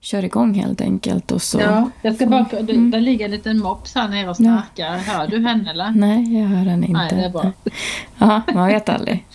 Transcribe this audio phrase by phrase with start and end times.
[0.00, 1.30] kör igång helt enkelt.
[1.30, 2.90] Och så Ja, jag ska bara, det, Mm.
[2.90, 4.96] där ligger en liten mops här nere och snarkar.
[4.98, 5.90] Hör du henne eller?
[5.94, 6.98] Nej, jag hör henne inte.
[7.00, 7.52] Nej, det är bra.
[8.18, 9.26] Ja, man vet aldrig.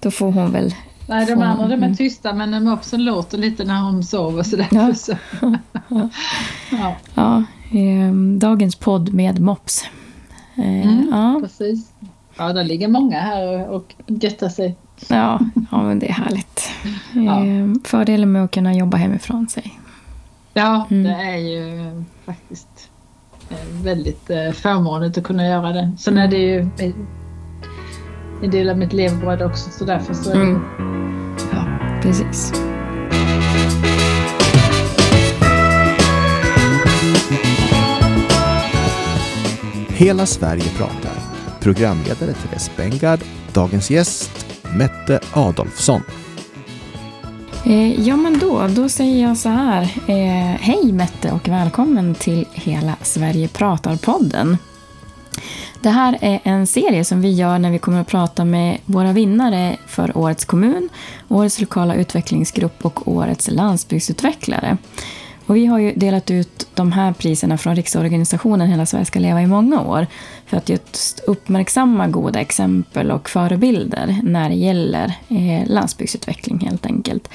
[0.00, 0.74] Då får hon väl...
[1.08, 1.90] Nej, de andra de mm.
[1.92, 4.94] är tysta men mopsen låter lite när hon sover så därför Ja.
[4.94, 5.16] så.
[6.70, 9.84] ja, Ja, ehm, dagens podd med mops.
[10.56, 11.08] Eh, Mm.
[11.12, 11.92] ja, precis.
[12.38, 14.76] Ja, det ligger många här och, och göttar sig.
[15.08, 15.40] ja,
[15.70, 16.70] ja, men det är härligt.
[17.12, 17.38] Ja.
[17.44, 19.77] Ehm, fördelen med att kunna jobba hemifrån sig.
[20.58, 21.02] Ja, Mm.
[21.04, 21.90] det är ju
[22.26, 22.90] faktiskt
[23.50, 25.92] eh, väldigt eh, förmånligt att kunna göra det.
[25.98, 26.92] Sen är det ju eh,
[28.42, 30.62] en del av mitt levebröd också så därför så Mm.
[31.52, 31.64] ja.
[32.02, 32.52] Precis.
[39.88, 41.12] Hela Sverige pratar.
[41.60, 43.20] Programledare Therese Bengard.
[43.52, 46.02] Dagens gäst Mette Adolfsson.
[47.68, 49.82] Eh, ja, men då, då säger jag så här.
[49.82, 54.56] Eh, hej Mette och välkommen till Hela Sverige pratar-podden.
[55.80, 59.12] Det här är en serie som vi gör när vi kommer att prata med våra
[59.12, 60.88] vinnare för Årets kommun,
[61.28, 64.76] Årets lokala utvecklingsgrupp och Årets landsbygdsutvecklare.
[65.48, 69.42] Och vi har ju delat ut de här priserna från riksorganisationen Hela Sverige ska leva
[69.42, 70.06] i många år
[70.46, 77.28] för att just uppmärksamma goda exempel och förebilder när det gäller eh, landsbygdsutveckling helt enkelt.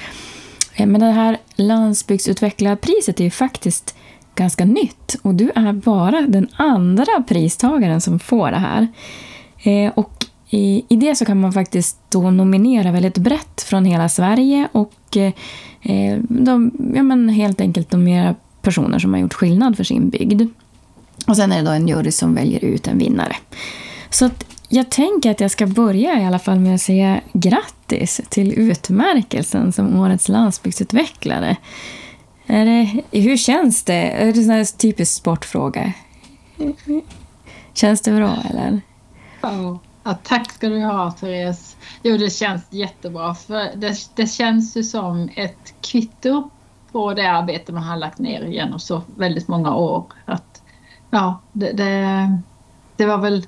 [0.74, 3.94] Eh, men det här landsbygdsutvecklarpriset är ju faktiskt
[4.34, 8.88] ganska nytt och du är bara den andra pristagaren som får det här.
[9.62, 14.68] Eh, och i, det så kan man faktiskt då nominera väldigt brett från hela Sverige
[14.72, 15.16] och
[15.84, 20.50] Eh, de, ja, men helt enkelt nominera personer som har gjort skillnad för sin bygd.
[21.26, 23.36] Och sen är det då en jury som väljer ut en vinnare.
[24.10, 28.20] Så att jag tänker att jag ska börja i alla fall med att säga grattis
[28.28, 31.56] till utmärkelsen som Årets landsbygdsutvecklare.
[32.46, 34.10] Är det, hur känns det?
[34.10, 35.92] Är det en typisk sportfråga?
[37.74, 38.80] Känns det bra eller?
[39.40, 39.78] Ja.
[40.04, 41.76] Ja, tack ska du ha Therese.
[42.02, 46.50] Jo, det känns jättebra för det, det känns ju som ett kvitto
[46.92, 50.04] på det arbete man har lagt ner genom så väldigt många år.
[50.24, 50.62] Att,
[51.10, 52.28] ja, det, det,
[52.96, 53.46] det, var väl,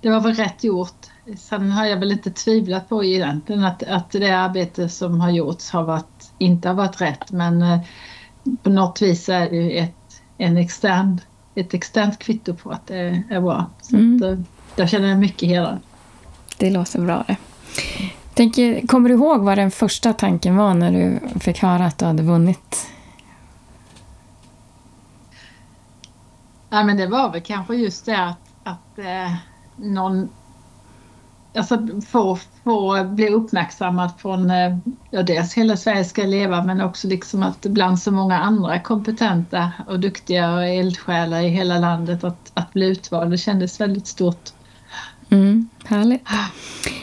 [0.00, 1.06] det var väl rätt gjort.
[1.38, 5.70] Sen har jag väl inte tvivlat på egentligen att, att det arbete som har gjorts
[5.70, 7.78] har varit, inte har varit rätt men eh,
[8.62, 11.20] på något vis är det ju ett, en extern,
[11.54, 13.66] ett externt kvitto på att det är bra.
[13.82, 14.16] Så Mm.
[14.16, 14.44] att, eh,
[14.76, 15.78] jag känner mig mycket hedrad.
[16.58, 17.36] Det låter bra det.
[18.34, 22.04] Tänker, kommer du ihåg vad den första tanken var när du fick höra att du
[22.04, 22.86] hade vunnit?
[26.70, 29.34] Ja, men det var väl kanske just det att, att eh,
[29.76, 30.28] någon
[31.54, 34.76] Alltså få, få bli uppmärksammad från eh,
[35.10, 39.72] ja, dels Hela Sverige ska leva men också liksom att bland så många andra kompetenta
[39.88, 43.30] och duktiga eldsjälar i hela landet att, att bli utvald.
[43.30, 44.50] Det kändes väldigt stort.
[45.30, 46.22] Mm, härligt.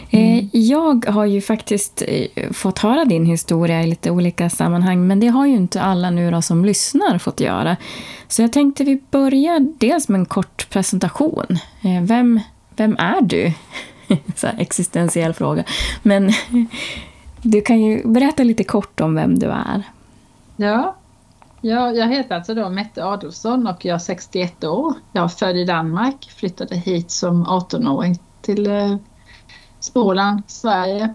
[0.10, 5.20] Eh, jag har ju faktiskt eh, fått höra din historia i lite olika sammanhang men
[5.20, 7.78] det har ju inte alla nu då som lyssnar fått göra.
[8.28, 11.58] Så jag tänkte vi börjar dels med en kort presentation.
[11.82, 12.40] Eh, vem,
[12.76, 13.54] vem är du?
[14.36, 15.64] Så här existentiell fråga.
[16.02, 16.32] Men
[17.42, 19.84] du kan ju berätta lite kort om vem du är.
[20.56, 20.96] Ja,
[21.70, 24.94] ja jag heter alltså då Mette Adolfsson och jag är 61 år.
[25.12, 28.96] Jag är född i Danmark, flyttade hit som 18-åring till eh,
[29.80, 31.14] Småland, Sverige.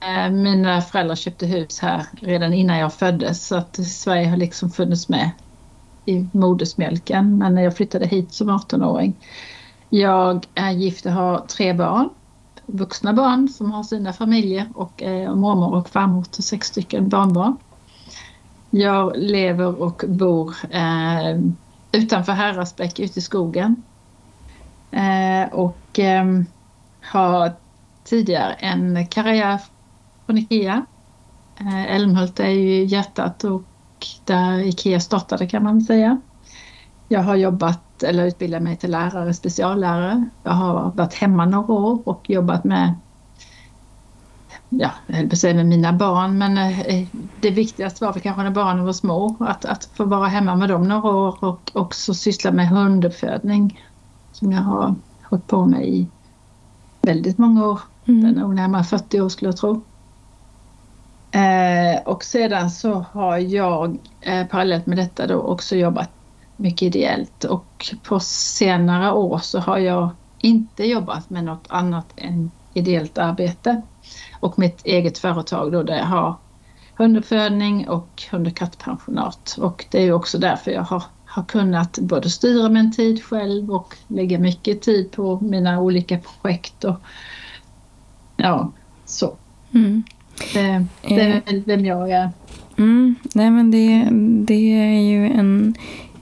[0.00, 4.70] Eh, mina föräldrar köpte hus här redan innan jag föddes så att Sverige har liksom
[4.70, 5.30] funnits med
[6.04, 7.38] i modersmjölken.
[7.38, 9.16] Men jag flyttade hit som 18-åring.
[9.88, 12.08] Jag är gift och har tre barn.
[12.66, 17.56] Vuxna barn som har sina familjer och eh, mormor och farmor till sex stycken barnbarn.
[18.70, 21.40] Jag lever och bor eh,
[21.92, 23.82] utanför Häradsbäck ute i skogen.
[24.90, 26.24] Eh, och eh,
[27.02, 27.52] har
[28.04, 29.60] tidigare en karriär
[30.26, 30.86] från IKEA.
[31.60, 33.62] Eh, Älmhult är ju hjärtat och
[34.24, 36.20] där IKEA startade kan man säga.
[37.08, 40.24] Jag har jobbat eller utbildat mig till lärare, speciallärare.
[40.42, 42.94] Jag har varit hemma några år och jobbat med
[44.68, 47.06] ja, jag säga med mina barn, men eh,
[47.40, 50.68] det viktigaste var väl kanske när barnen var små, att, att få vara hemma med
[50.68, 53.80] dem några år och också syssla med hunduppfödning
[54.32, 56.06] som jag har hållit på med i
[57.02, 57.80] väldigt många år.
[58.04, 58.22] Mm.
[58.22, 59.82] Den är nog närmare 40 år skulle jag tro.
[61.30, 66.10] Eh, och sedan så har jag eh, parallellt med detta då också jobbat
[66.56, 72.50] mycket ideellt och på senare år så har jag inte jobbat med något annat än
[72.74, 73.82] ideellt arbete
[74.40, 76.34] och mitt eget företag då där jag har
[76.98, 79.56] hunduppfödning och hund och kattpensionat.
[79.60, 83.70] Och det är ju också därför jag har, har kunnat både styra min tid själv
[83.70, 86.84] och lägga mycket tid på mina olika projekt.
[86.84, 86.96] Och,
[88.36, 88.72] ja,
[89.04, 89.36] så.
[89.74, 90.02] Mm.
[90.54, 92.30] Det, det är väl vem jag är.
[92.78, 93.14] Mm.
[93.34, 94.08] Nej, men det,
[94.46, 95.74] det är ju en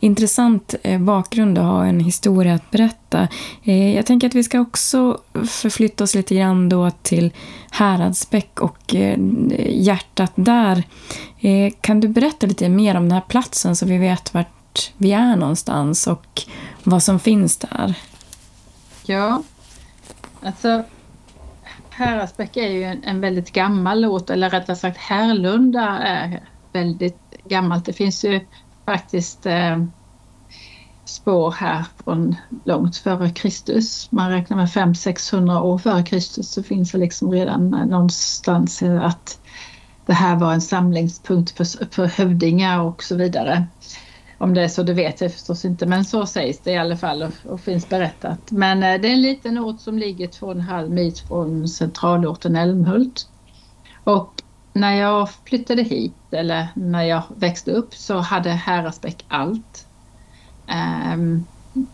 [0.06, 3.28] intressant eh, bakgrund att ha en historia att berätta.
[3.62, 7.32] Eh, jag tänker att vi ska också förflytta oss lite grann då till
[7.70, 9.18] Häradsbäck och eh,
[9.68, 10.82] hjärtat där.
[11.80, 15.36] Kan du berätta lite mer om den här platsen så vi vet vart vi är
[15.36, 16.42] någonstans och
[16.82, 17.94] vad som finns där?
[19.06, 19.42] Ja,
[20.42, 20.84] alltså
[21.90, 26.40] Häradsbäck är ju en, en väldigt gammal ort, eller rättare sagt Härlunda är
[26.72, 27.84] väldigt gammalt.
[27.84, 28.40] Det finns ju
[28.84, 29.84] faktiskt eh,
[31.08, 34.12] spår här från långt före Kristus.
[34.12, 39.40] Man räknar med 500-600 år före Kristus så finns det liksom redan någonstans att
[40.06, 43.66] det här var en samlingspunkt för, för hövdingar och så vidare.
[44.38, 46.96] Om det är så det vet jag förstås inte men så sägs det i alla
[46.96, 48.50] fall och, och finns berättat.
[48.50, 51.68] Men eh, det är en liten ort som ligger två och en halv mil från
[51.68, 53.28] centralorten Älmhult.
[54.04, 54.42] Och
[54.72, 59.85] när jag flyttade hit eller när jag växte upp så hade Häradsbäck allt.
[60.66, 61.44] Ehm,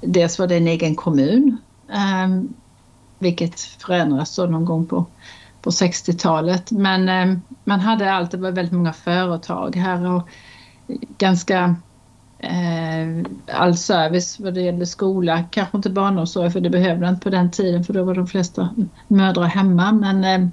[0.00, 1.56] dels var det en egen kommun,
[1.92, 2.48] ehm,
[3.18, 5.06] vilket förändras någon gång på,
[5.62, 6.70] på 60-talet.
[6.70, 10.28] Men ehm, man hade allt, det var väldigt många företag här och
[11.18, 11.76] ganska
[13.52, 17.50] all service vad det gäller skola, kanske inte barnomsorg för det behövde inte på den
[17.50, 18.68] tiden för då var de flesta
[19.08, 19.92] mödrar hemma.
[19.92, 20.48] Men eh,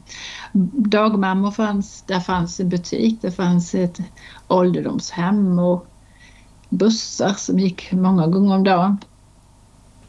[0.74, 4.00] dagmammor fanns, där fanns en butik, det fanns ett
[4.48, 5.88] ålderdomshem och
[6.70, 8.98] bussar som gick många gånger om dagen.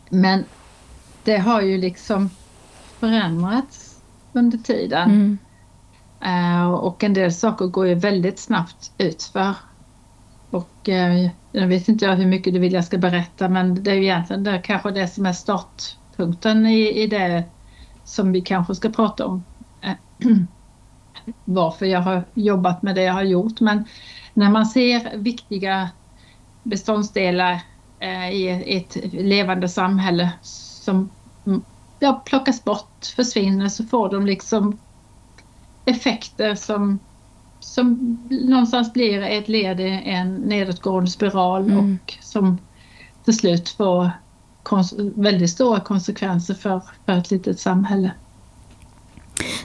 [0.09, 0.45] Men
[1.25, 2.31] det har ju liksom
[2.99, 4.01] förändrats
[4.33, 5.11] under tiden.
[5.11, 5.39] Mm.
[6.25, 9.55] Uh, och en del saker går ju väldigt snabbt utför.
[10.51, 13.95] Och uh, jag vet inte hur mycket du vill jag ska berätta men det är
[13.95, 17.45] ju egentligen det, kanske det som är startpunkten i, i det
[18.05, 19.45] som vi kanske ska prata om.
[21.45, 23.85] Varför jag har jobbat med det jag har gjort men
[24.35, 25.91] när man ser viktiga
[26.63, 27.61] beståndsdelar
[27.99, 31.11] eh, i ett levande samhälle som
[31.47, 31.63] mm,
[31.99, 34.79] ja, plockas bort, försvinner så får de liksom
[35.85, 36.99] effekter som
[37.61, 41.79] som någonstans blir ett led i en nedåtgående spiral mm.
[41.79, 42.59] och som
[43.25, 44.11] till slut får
[45.15, 48.11] väldigt stora konsekvenser för, för ett litet samhälle.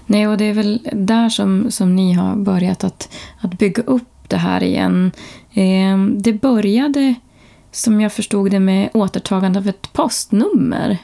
[0.06, 3.10] Nej, och det är väl där som, som ni har börjat att,
[3.40, 5.12] att bygga upp det här igen.
[5.54, 7.16] Eh, det började,
[7.72, 10.98] som jag förstod det, med återtagande av ett postnummer.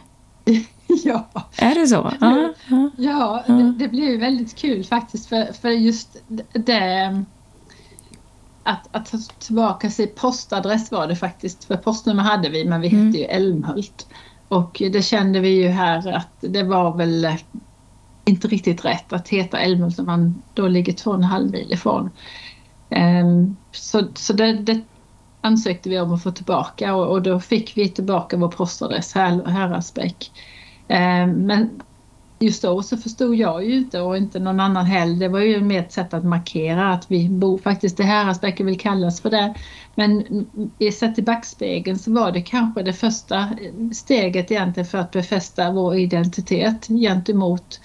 [1.03, 1.29] ja.
[1.57, 2.13] Är det så?
[2.19, 3.43] Ja, ja, ja.
[3.47, 6.17] Det, det blev väldigt kul faktiskt för, för just
[6.53, 7.23] det
[8.63, 12.87] att, att ta tillbaka sin postadress var det faktiskt, för postnummer hade vi men vi
[12.87, 13.15] hette mm.
[13.15, 14.07] ju Älmhult.
[14.47, 17.27] Och det kände vi ju här att det var väl
[18.25, 21.73] inte riktigt rätt att heta Älmhult när man då ligger två och en halv mil
[21.73, 22.09] ifrån.
[22.91, 24.81] Ehm, så så det, det,
[25.41, 29.45] ansökte vi om att få tillbaka och, och då fick vi tillbaka vår postadress, här,
[29.45, 30.31] Häradsbäck.
[30.87, 31.81] Ehm, men
[32.39, 35.19] just då så förstod jag ju inte och inte någon annan heller.
[35.19, 38.79] Det var ju mer ett sätt att markera att vi bor faktiskt i Häradsbäck vill
[38.79, 39.53] kallas för det.
[39.95, 40.23] Men
[40.93, 43.49] sett i backspegeln så var det kanske det första
[43.93, 47.79] steget egentligen för att befästa vår identitet gentemot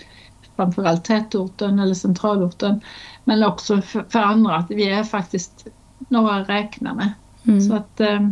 [0.56, 2.80] framförallt tätorten eller centralorten.
[3.24, 5.66] Men också för, för andra att vi är faktiskt
[6.08, 7.12] några att räkna med.
[7.46, 7.60] Mm.
[7.60, 8.28] Så att eh,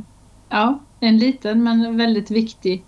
[0.49, 2.85] ja, en liten men väldigt viktig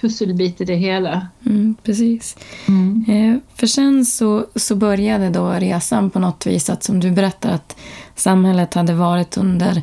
[0.00, 1.26] pusselbit i det hela.
[1.46, 2.36] Mm, precis.
[2.68, 3.04] Mm.
[3.08, 7.50] Eh, för sen så, så började då resan på något vis att som du berättar
[7.50, 7.76] att
[8.14, 9.82] samhället hade varit under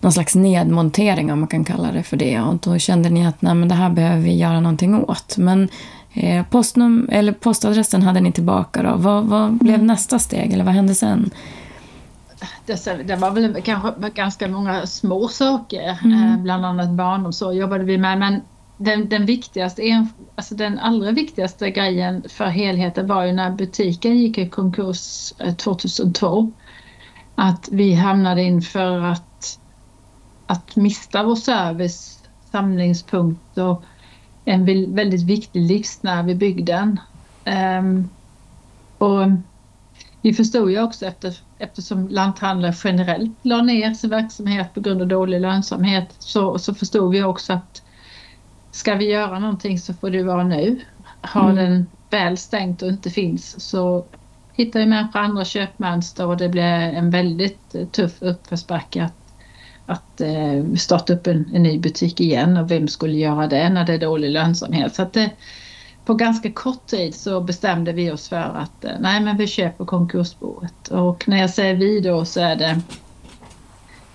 [0.00, 2.40] någon slags nedmontering om man kan kalla det för det.
[2.40, 5.36] Och då kände ni att nej, men det här behöver vi göra någonting åt.
[5.36, 5.68] Men
[6.14, 8.96] eh, postnum, eller postadressen hade ni tillbaka då.
[8.96, 9.86] Vad, vad blev mm.
[9.86, 11.30] nästa steg eller vad hände sen?
[12.66, 16.32] Det, var väl kanske ganska många små saker, mm.
[16.32, 18.18] eh, bland annat barnomsorg jobbade vi med.
[18.18, 18.40] Men
[18.76, 24.38] den, den viktigaste, alltså den allra viktigaste grejen för helheten var ju när butiken gick
[24.38, 26.38] i konkurs 2002.
[26.38, 26.46] Eh,
[27.34, 29.58] att vi hamnade inför att,
[30.46, 33.82] att mista vår service, samlingspunkt och
[34.44, 37.00] en väldigt viktig livsnerv i bygden.
[37.78, 38.08] Um,
[38.98, 39.26] och
[40.22, 45.08] vi förstod ju också efter, eftersom lanthandlar generellt la ner sin verksamhet på grund av
[45.08, 47.82] dålig lönsamhet så, så förstod vi också att
[48.70, 50.80] ska vi göra någonting så får det vara nu.
[51.20, 51.56] Har mm.
[51.56, 54.04] den väl stängt och inte finns så
[54.52, 59.23] hittar ju människor andra köpmönster och det blir en väldigt tuff uppförsbacke att,
[59.86, 63.86] att eh, starta upp en, en, ny butik igen och vem skulle göra det när
[63.86, 64.94] det är dålig lönsamhet.
[64.94, 65.30] Så att det,
[66.04, 69.84] på ganska kort tid så bestämde vi oss för att eh, nej men vi köper
[69.84, 72.80] konkursboet och när jag säger vi då så är det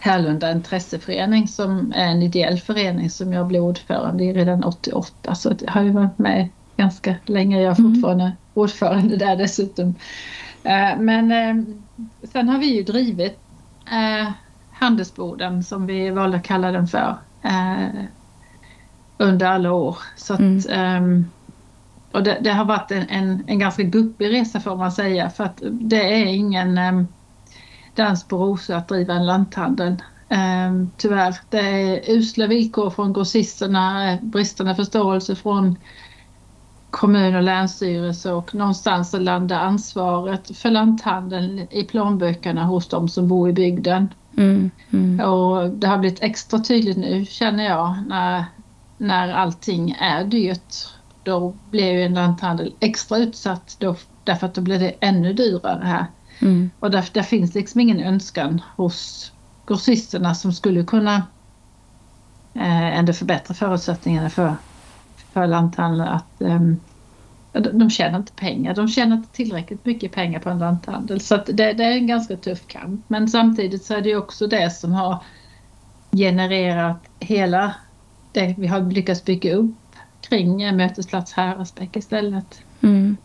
[0.02, 5.54] Härlunda intresseförening som är en ideell förening som jag blev ordförande i redan 88 så
[5.62, 7.62] jag har ju varit med ganska länge.
[7.62, 7.94] Jag är mm.
[7.94, 8.36] fortfarande mm.
[8.54, 9.96] ordförande där dessutom.
[10.64, 11.64] Eh, men eh,
[12.32, 13.40] sen har vi ju drivit
[14.80, 17.18] eh, Handelsboden som vi valde att kalla den för
[19.20, 19.98] under alla år.
[20.16, 20.62] Så att, mm.
[20.70, 21.26] Ehm,
[22.12, 25.44] och det, det, har varit en, en, en, ganska guppig resa får man säga för
[25.44, 27.08] att det är ingen ehm,
[27.96, 29.96] dans på rosor att driva en lanthandel.
[30.30, 31.36] Ehm, tyvärr.
[31.50, 35.76] Det är usla villkor från grossisterna, bristande förståelse från
[36.90, 43.50] kommun och länsstyrelse och någonstans landar ansvaret för lanthandeln i plånböckerna hos de som bor
[43.50, 44.10] i bygden.
[44.38, 45.30] Mm, mm.
[45.30, 48.46] Och det har blivit extra tydligt nu känner jag när,
[48.98, 50.76] när allting är dyrt.
[51.24, 55.86] Då blir ju en lanthandel extra utsatt då, därför att då blir det ännu dyrare
[55.86, 56.06] här.
[56.40, 56.72] Mm.
[56.80, 59.32] Och där, där finns liksom ingen önskan hos
[59.68, 61.16] grossisterna som skulle kunna
[62.54, 64.56] eh, ändå förbättra förutsättningarna för
[65.34, 66.80] för lanthandeln att um,
[67.53, 68.75] de tjänar inte pengar.
[68.75, 71.20] De tjänar inte tillräckligt mycket pengar på en lanthandel.
[71.20, 73.01] Så det, det, är en ganska tuff kamp.
[73.08, 75.24] Men samtidigt så är det också det som har
[76.12, 77.75] genererat hela
[78.32, 79.75] det vi har lyckats bygga upp
[80.22, 82.62] kring Mötesplats Häradsbäck istället.
[82.82, 83.18] Mm.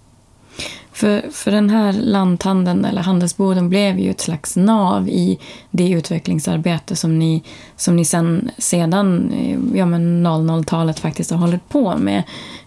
[0.93, 5.39] För, för den här lanthandeln, eller handelsboden, blev ju ett slags nav i
[5.71, 7.43] det utvecklingsarbete som ni,
[7.77, 9.33] som ni sen, sedan
[9.75, 12.23] ja, 00-talet faktiskt har hållit på med.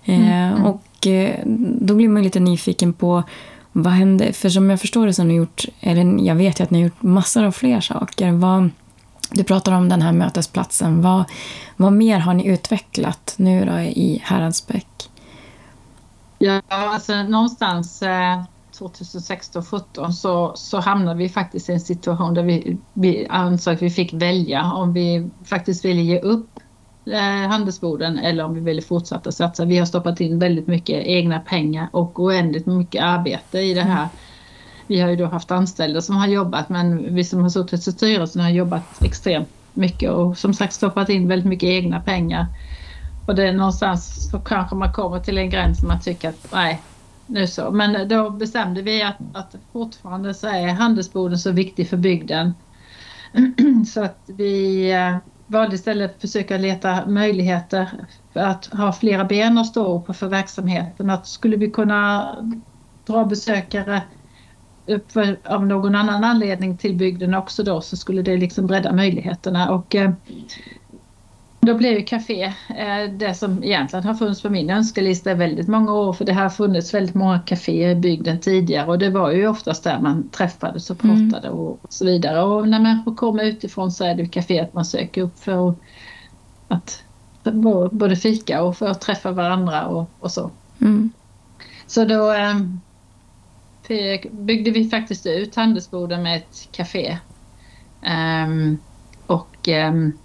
[0.05, 0.53] Eh, mm.
[0.53, 0.96] Eh, och eh,
[1.81, 3.23] då blir man lite nyfiken på
[3.71, 4.33] vad hände?
[4.33, 6.79] För som jag förstår det så har ni gjort, eller jag vet ju att ni
[6.79, 8.31] har gjort massor av fler saker.
[8.31, 8.69] Vad,
[9.31, 11.01] du pratar om den här mötesplatsen.
[11.01, 11.23] Vad,
[11.75, 15.09] vad mer har ni utvecklat nu då i Häradsbäck?
[16.39, 18.43] Ja, alltså någonstans eh,
[18.79, 23.89] 2016-17 så, så hamnade vi faktiskt i en situation där vi, vi ansåg att vi
[23.89, 26.49] fick välja om vi faktiskt ville ge upp
[27.13, 29.65] eh, handelsboden eller om vi ville fortsätta satsa.
[29.65, 33.97] Vi har stoppat in väldigt mycket egna pengar och oändligt mycket arbete i det här.
[33.97, 34.09] Mm.
[34.87, 37.91] Vi har ju då haft anställda som har jobbat men vi som har suttit i
[37.91, 42.45] styrelsen har jobbat extremt mycket och som sagt stoppat in väldigt mycket egna pengar.
[43.27, 46.81] Och det är någonstans så kanske man kommer till en gräns man tycker att nej,
[47.25, 47.71] nu så.
[47.71, 52.53] Men då bestämde vi att, att fortfarande så är handelsboden så viktig för bygden.
[53.93, 57.89] så att vi eh, valde istället att försöka leta möjligheter
[58.33, 61.09] för att ha flera ben att stå på för verksamheten.
[61.09, 62.29] Att skulle vi kunna
[63.05, 64.01] dra besökare
[64.85, 68.93] upp för, av någon annan anledning till bygden också då så skulle det liksom bredda
[68.93, 69.71] möjligheterna.
[69.71, 70.11] Och, eh,
[71.59, 75.67] då blev ju café eh, det som egentligen har funnits på min önskelista i väldigt
[75.67, 79.31] många år för det har funnits väldigt många kaféer i bygden tidigare och det var
[79.31, 81.31] ju oftast där man träffades och mm.
[81.31, 81.59] pratade mm.
[81.59, 82.43] och så vidare.
[82.43, 85.73] Och när människor kommer utifrån så är det kaféet man söker upp för
[86.67, 87.03] att
[87.91, 90.51] både fika och för att träffa varandra och, och så.
[90.81, 91.11] Mm.
[91.87, 92.55] Så då eh,
[94.31, 97.17] byggde vi faktiskt ut handelsboden med ett café.
[98.45, 98.77] Um,
[99.27, 100.17] och um,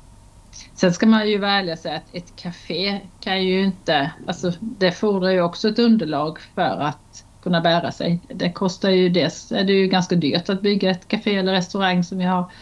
[0.83, 4.53] Sen ska man ju vara ärlig och säga att ett café kan ju inte, alltså
[4.61, 7.07] det fordrar ju också ett underlag för att
[7.43, 8.27] kunna bära sig.
[8.29, 12.05] Det kostar ju dels, är det ju ganska dyrt att bygga ett café eller restaurang
[12.05, 12.53] som vi har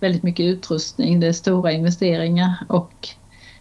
[0.00, 2.94] väldigt mycket utrustning, det är stora investeringar och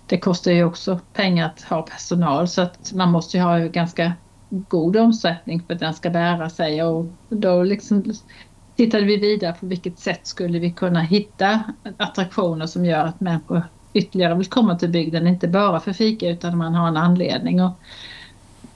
[0.05, 4.13] det kostar ju också pengar att ha personal så att man måste ju ha ganska
[4.49, 8.03] god omsättning för att den ska bära sig och då liksom
[8.79, 11.63] tittade vi vidare på vilket sätt skulle vi kunna hitta
[11.97, 16.57] attraktioner som gör att människor ytterligare vill komma till bygden, inte bara för fika utan
[16.57, 17.63] man har en anledning.
[17.63, 17.71] Och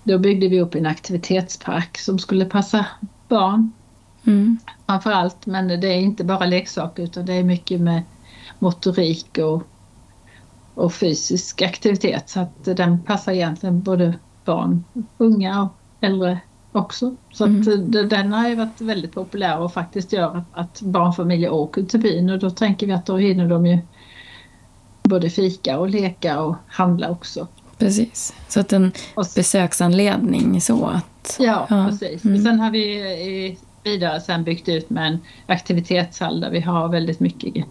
[0.03, 2.85] då byggde vi upp en aktivitetspark som skulle passa
[3.27, 3.71] barn
[4.27, 4.57] mm.
[4.85, 8.03] framför men det är inte bara leksaker utan det är mycket med
[8.59, 9.63] motorik och,
[10.73, 14.13] och fysisk aktivitet så att den passar egentligen både
[14.45, 14.83] barn,
[15.17, 16.39] unga och äldre
[16.75, 17.15] också.
[17.31, 17.61] Så mm.
[17.61, 21.99] att den har ju varit väldigt populär och faktiskt gör att, att barnfamiljer åker till
[21.99, 23.77] byn och då tänker vi att då hinner de ju
[25.03, 27.47] både fika och leka och handla också.
[27.77, 31.37] Precis, så att en och, besöksanledning så att...
[31.39, 31.87] Ja, ja.
[31.89, 32.25] precis.
[32.25, 32.43] Mm.
[32.43, 37.65] Sen har vi vidare sen byggt ut med en aktivitetshall där vi har väldigt mycket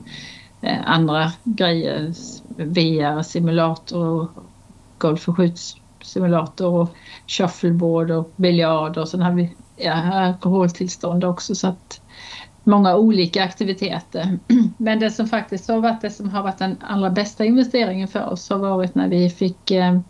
[0.61, 2.13] eh, andra grejer.
[2.57, 4.29] VR, simulator,
[4.99, 6.89] golf och skjuts simulator och
[7.27, 11.55] shuffleboard och biljard och sen har vi ja, alkoholtillstånd också.
[11.55, 12.01] Så att
[12.65, 14.39] många olika aktiviteter.
[14.77, 18.29] Men det som faktiskt har varit det som har varit den allra bästa investeringen för
[18.29, 20.01] oss har varit när vi fick eh,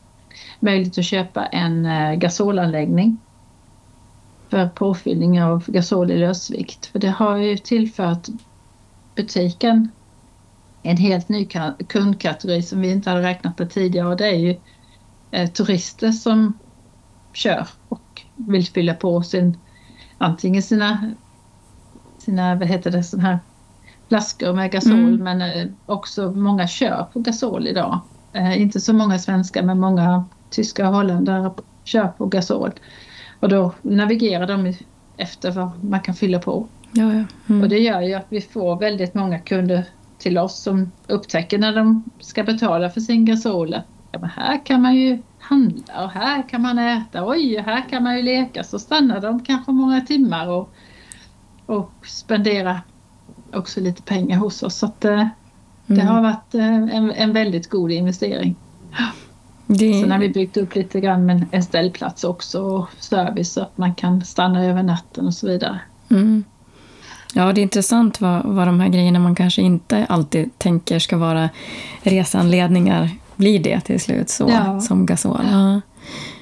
[0.61, 3.19] möjlighet att köpa en eh, gasolanläggning
[4.49, 6.87] för påfyllning av gasol i lösvikt.
[6.87, 8.27] För det har ju tillfört
[9.15, 9.91] butiken
[10.83, 11.49] en helt ny
[11.89, 14.57] kundkategori som vi inte hade räknat med tidigare och det är ju
[15.55, 16.59] turister som
[17.33, 19.59] kör och vill fylla på sin
[20.19, 21.11] antingen sina,
[22.19, 23.39] sina vad heter det, sån här
[24.09, 25.25] flaskor med gasol mm.
[25.25, 28.01] men eh, också många kör på gasol idag.
[28.33, 31.53] Eh, inte så många svenskar men många tyska och holländare
[31.85, 32.71] kör på gasol.
[33.41, 34.75] Och då navigerar de
[35.17, 36.67] efter vad man kan fylla på.
[36.93, 37.25] Ja, ja.
[37.49, 37.63] Mm.
[37.63, 39.85] Och det gör ju att vi får väldigt många kunder
[40.19, 43.77] till oss som upptäcker när de ska betala för sin gasol
[44.13, 48.03] ja, men här kan man ju handla och här kan man äta, oj, här kan
[48.03, 48.65] man ju leka.
[48.65, 50.73] Så stannar de kanske många timmar och,
[51.67, 52.81] och spendera
[53.53, 54.77] också lite pengar hos oss.
[54.77, 55.27] Så att, eh,
[55.87, 56.07] det mm.
[56.07, 58.57] har varit eh, en, en väldigt god investering.
[59.67, 60.01] Det...
[60.01, 63.79] Sen har vi byggt upp lite grann med en ställplats också och service så att
[63.79, 65.81] man kan stanna över natten och så vidare.
[66.11, 66.45] Mm.
[67.35, 71.17] Ja, det är intressant vad, vad de här grejerna man kanske inte alltid tänker ska
[71.17, 71.49] vara
[72.03, 73.11] resanledningar
[73.43, 74.81] blir det till slut så, ja.
[74.81, 75.47] som gasol.
[75.51, 75.81] Ja.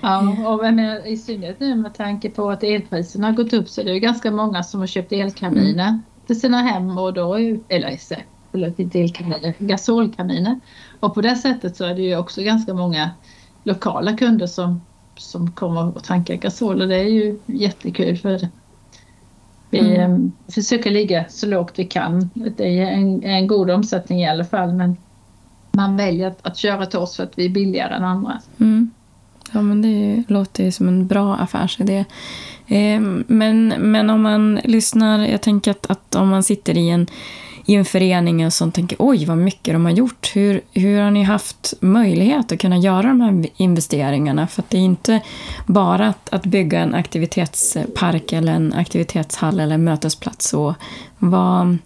[0.00, 3.82] Ja, och menar, i synnerhet nu med tanke på att elpriserna har gått upp så
[3.82, 6.02] det är ganska många som har köpt elkaminer mm.
[6.26, 7.34] till sina hem och då,
[7.68, 7.98] eller
[8.50, 10.60] förlåt, inte elkaminer, gasolkaminer.
[11.00, 13.10] Och på det sättet så är det ju också ganska många
[13.62, 14.80] lokala kunder som,
[15.16, 18.48] som kommer och tankar gasol och det är ju jättekul för
[19.70, 20.00] vi mm.
[20.00, 22.30] Ehm, försöker ligga så lågt vi kan.
[22.34, 24.96] Det är en, en god omsättning i alla fall men
[25.70, 28.40] man väljer att, att köra till oss för att vi är billigare än andra.
[28.60, 28.90] Mm.
[29.52, 32.04] Ja, men det låter ju som en bra affärsidé.
[32.66, 37.06] Eh, men, men om man lyssnar, jag tänker att, att om man sitter i en
[37.70, 40.30] i en förening och som tänker oj vad mycket de har gjort.
[40.34, 44.46] Hur, hur har ni haft möjlighet att kunna göra de här investeringarna?
[44.46, 45.20] För det är inte
[45.66, 50.48] bara att, att bygga en aktivitetspark eller en aktivitetshall eller en mötesplats.
[50.48, 50.74] Så
[51.18, 51.78] vad,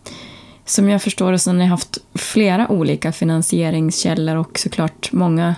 [0.65, 5.55] som jag förstår det så har ni haft flera olika finansieringskällor och såklart många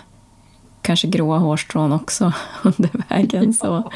[0.82, 3.54] kanske gråa hårstrån också under vägen.
[3.54, 3.92] Så.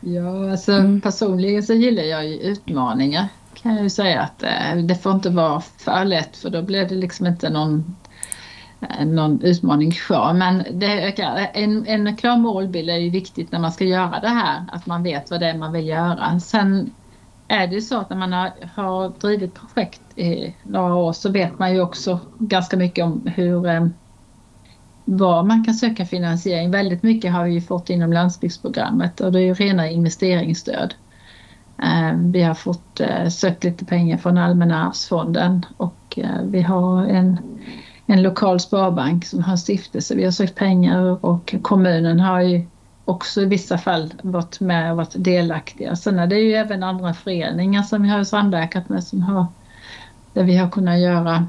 [0.00, 1.00] Ja, alltså mm.
[1.00, 3.28] personligen så gillar jag ju utmaningar
[3.64, 6.88] kan jag ju säga att eh, det får inte vara för lätt för då blir
[6.88, 7.96] det liksom inte någon,
[8.80, 10.32] eh, någon utmaning kvar.
[10.32, 10.90] Men det,
[11.54, 15.02] en, en klar målbild är ju viktigt när man ska göra det här, att man
[15.02, 16.40] vet vad det är man vill göra.
[16.40, 16.90] Sen
[17.48, 21.30] är det ju så att när man har, har drivit projekt i några år så
[21.30, 23.94] vet man ju också ganska mycket om hur ehm,
[25.04, 26.70] var man kan söka finansiering.
[26.70, 30.94] Väldigt mycket har vi fått inom landsbygdsprogrammet och det är ju rena investeringsstöd.
[31.82, 37.06] Ehm, vi har fått eh, sökt lite pengar från Allmänna arvsfonden och eh, vi har
[37.06, 37.38] en,
[38.06, 40.14] en lokal sparbank som har stiftelse.
[40.14, 42.66] Vi har sökt pengar och kommunen har ju
[43.04, 45.96] också i vissa fall varit med och varit delaktiga.
[45.96, 49.46] Sen är det ju även andra föreningar som vi har samverkat med som har,
[50.32, 51.48] där vi har kunnat göra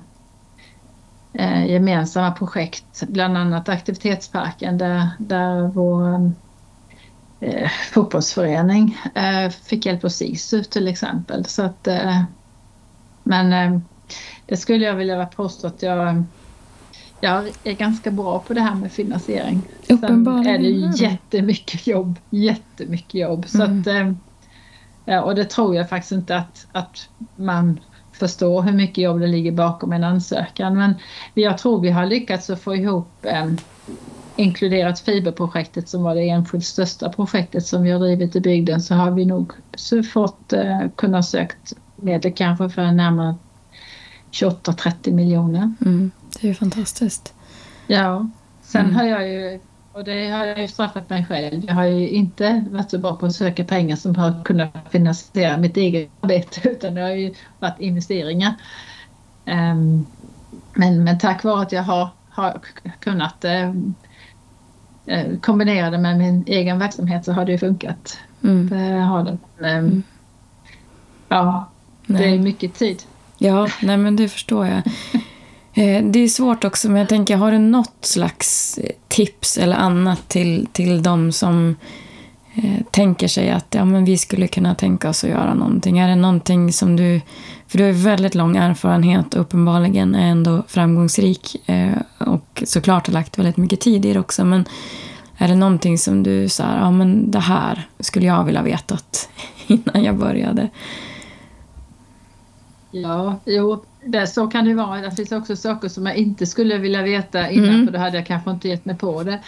[1.33, 6.31] eh, gemensamma projekt, bland annat aktivitetsparken där, där vår
[7.39, 11.45] eh, fotbollsförening eh, fick hjälp av SISU till exempel.
[11.45, 12.23] Så att, eh,
[13.23, 13.79] men eh,
[14.45, 16.23] det skulle jag vilja påstå att jag,
[17.21, 19.61] jag är ganska bra på det här med finansiering.
[19.87, 23.45] Sen är det jättemycket jobb, jättemycket jobb.
[23.47, 23.79] Så mm.
[23.79, 23.87] att,
[25.05, 27.79] eh, och det tror jag faktiskt inte att, att man
[28.11, 30.77] förstår hur mycket jobb det ligger bakom en ansökan.
[30.77, 30.93] Men
[31.33, 33.45] jag tror vi har lyckats att få ihop eh,
[34.35, 38.95] inkluderat fiberprojektet som var det enskilt största projektet som vi har drivit i bygden så
[38.95, 43.35] har vi nog så fått eh, kunna sökt medel kanske för närmare
[44.31, 45.73] 28-30 miljoner.
[45.85, 47.33] Mm, det är ju fantastiskt.
[47.87, 48.29] Ja,
[48.61, 48.95] sen mm.
[48.95, 49.59] har jag ju
[49.91, 51.65] och det har jag ju straffat mig själv.
[51.67, 55.57] Jag har ju inte varit så bra på att söka pengar som har kunnat finansiera
[55.57, 58.53] mitt eget arbete utan det har ju varit investeringar.
[59.45, 60.05] Um,
[60.73, 62.59] men, men tack vare att jag har, har
[62.99, 63.95] kunnat um,
[65.05, 68.19] Eh, kombinera det med min egen verksamhet så har det ju funkat.
[68.43, 68.69] Mm.
[68.69, 69.37] Det har det.
[69.57, 70.03] Men, mm.
[71.29, 71.69] Ja,
[72.05, 72.21] nej.
[72.21, 73.03] det är mycket tid.
[73.37, 74.81] Ja, nej men det förstår jag.
[75.77, 79.75] Eh, det är svårt också, men jag tänker, har du något slags eh, tips eller
[79.75, 81.75] annat till, till de som
[82.55, 85.99] eh, tänker sig att ja, men vi skulle kunna tänka oss att göra någonting?
[85.99, 87.21] Är det någonting som du...
[87.67, 93.07] För du har ju väldigt lång erfarenhet och uppenbarligen är ändå framgångsrik eh, och såklart
[93.07, 94.45] har lagt väldigt mycket tid i det också.
[94.45, 94.65] Men
[95.37, 99.29] är det någonting som du sa, ja men det här skulle jag vilja vetat
[99.67, 100.69] innan jag började?
[102.91, 105.01] Ja, jo, det, så kan det vara.
[105.01, 107.85] Det finns också saker som jag inte skulle vilja veta innan mm.
[107.85, 109.39] för då hade jag kanske inte gett mig på det.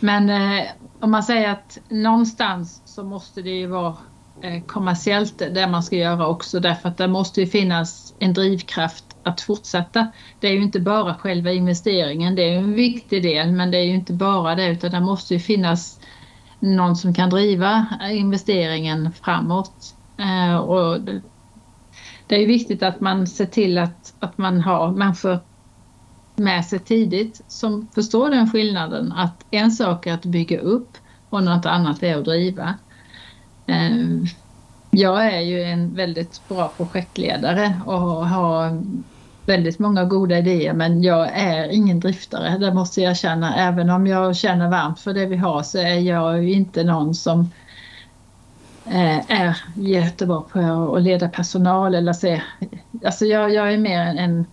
[0.00, 0.66] Men eh,
[1.00, 3.96] om man säger att någonstans så måste det ju vara
[4.42, 9.04] eh, kommersiellt det man ska göra också därför att det måste ju finnas en drivkraft
[9.22, 10.06] att fortsätta.
[10.40, 13.84] Det är ju inte bara själva investeringen, det är en viktig del men det är
[13.84, 16.00] ju inte bara det utan det måste ju finnas
[16.60, 19.94] någon som kan driva investeringen framåt.
[20.18, 20.98] Eh, och
[22.26, 25.38] det är viktigt att man ser till att, att man har människor
[26.36, 30.96] med sig tidigt som förstår den skillnaden att en sak är att bygga upp
[31.28, 32.74] och något annat är att driva.
[33.66, 34.24] Ehm,
[34.90, 38.82] jag är ju en väldigt bra projektledare och har
[39.46, 43.56] väldigt många goda idéer men jag är ingen driftare, det måste jag känna.
[43.56, 47.14] Även om jag känner varmt för det vi har så är jag ju inte någon
[47.14, 47.46] som eh,
[48.88, 52.42] är jättebra på att leda personal eller se.
[53.04, 54.46] Alltså jag, jag är mer en,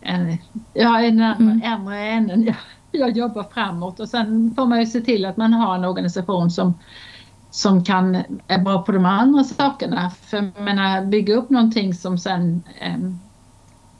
[0.00, 0.38] en
[0.72, 1.88] jag är en mm.
[1.88, 2.44] änden.
[2.44, 2.56] Jag,
[2.92, 6.50] jag jobbar framåt och sen får man ju se till att man har en organisation
[6.50, 6.74] som
[7.50, 10.10] som kan, är bra på de andra sakerna.
[10.10, 12.98] För jag menar, bygga upp någonting som sen eh,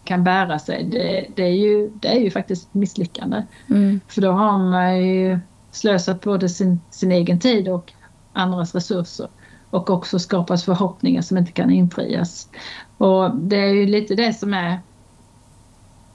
[0.05, 3.42] kan bära sig, det, det, är ju, det är ju faktiskt misslyckande.
[3.68, 4.00] Mm.
[4.09, 5.38] För då har man ju
[5.70, 7.92] slösat både sin, sin egen tid och
[8.33, 9.29] andras resurser
[9.71, 12.49] och också skapas förhoppningar som inte kan infrias.
[12.99, 14.81] Och det är ju lite det som är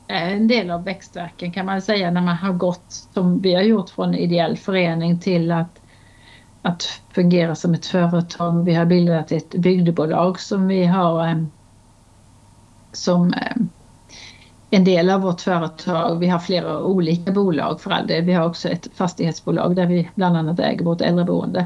[0.08, 3.89] en del av växtverken kan man säga när man har gått som vi har gjort
[3.89, 5.82] från ideell förening till att,
[6.62, 8.65] att fungera som ett företag.
[8.65, 11.43] Vi har bildat ett bygdebolag som vi har eh,
[12.91, 13.56] som eh,
[14.75, 16.19] en del av vårt företag.
[16.19, 18.21] Vi har flera olika bolag för all det.
[18.21, 21.65] Vi har också ett fastighetsbolag där vi bland annat äger vårt äldreboende.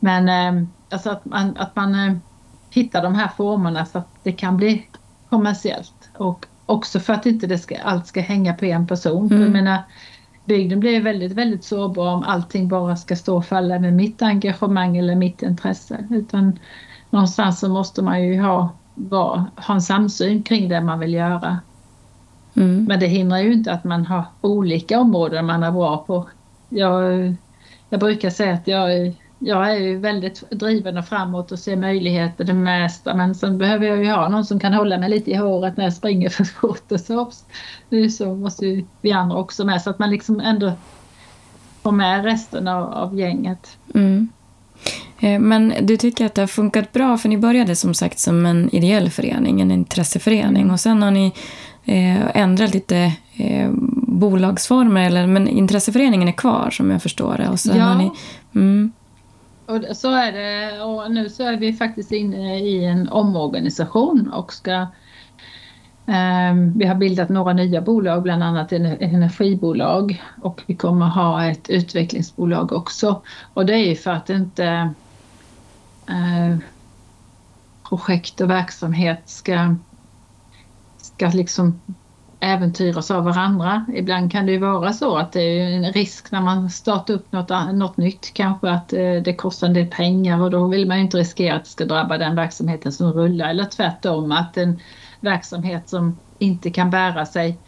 [0.00, 2.16] Men eh, alltså att man, att man eh,
[2.70, 4.88] hittar de här formerna så att det kan bli
[5.28, 9.26] kommersiellt och också för att inte det ska, allt ska hänga på en person.
[9.26, 9.42] Mm.
[9.42, 9.78] Jag menar,
[10.44, 14.96] bygden blir väldigt, väldigt sårbar om allting bara ska stå och falla med mitt engagemang
[14.96, 16.04] eller mitt intresse.
[16.10, 16.58] Utan
[17.10, 18.68] någonstans så måste man ju ha,
[19.56, 21.58] ha en samsyn kring det man vill göra.
[22.58, 22.84] Mm.
[22.84, 26.28] Men det hindrar ju inte att man har olika områden man är bra på.
[26.68, 27.34] Jag,
[27.88, 32.54] jag brukar säga att jag, jag är väldigt driven och framåt och ser möjligheter det
[32.54, 35.76] mesta men sen behöver jag ju ha någon som kan hålla mig lite i håret
[35.76, 37.30] när jag springer för fort och så.
[37.88, 40.72] Nu så måste ju vi andra också med så att man liksom ändå
[41.82, 43.76] får med resten av, av gänget.
[43.94, 44.28] Mm.
[45.20, 48.46] Eh, men du tycker att det har funkat bra för ni började som sagt som
[48.46, 50.72] en ideell förening, en intresseförening mm.
[50.72, 51.32] och sen har ni
[51.88, 53.70] eh, ändrat lite eh,
[54.02, 57.48] bolagsformer, eller, men intresseföreningen är kvar som jag förstår det.
[57.48, 57.98] Och sen ja.
[57.98, 58.12] ni,
[58.54, 58.92] mm.
[59.66, 64.52] och så är det och nu så är vi faktiskt inne i en omorganisation och
[64.52, 64.86] ska
[66.06, 71.44] ehm, vi har bildat några nya bolag, bland annat ett energibolag och vi kommer ha
[71.44, 73.22] ett utvecklingsbolag också.
[73.54, 74.90] Och det är ju för att inte
[76.08, 76.58] eh,
[77.88, 79.74] projekt och verksamhet ska
[81.18, 81.80] ska liksom
[82.40, 83.86] äventyras av varandra.
[83.94, 87.32] Ibland kan det ju vara så att det är en risk när man startar upp
[87.32, 90.96] något, något nytt kanske att eh, det kostar en del pengar och då vill man
[90.96, 94.80] ju inte riskera att det ska drabba den verksamheten som rullar eller tvärtom att en
[95.20, 97.58] verksamhet som inte kan bära sig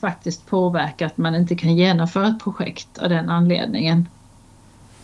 [0.00, 4.08] faktiskt påverkar att man inte kan genomföra ett projekt av den anledningen.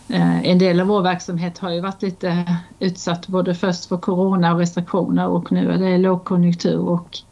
[0.08, 4.52] Eh, en del av vår verksamhet har ju varit lite utsatt både först för corona
[4.52, 7.22] och restriktioner och nu är det lågkonjunktur och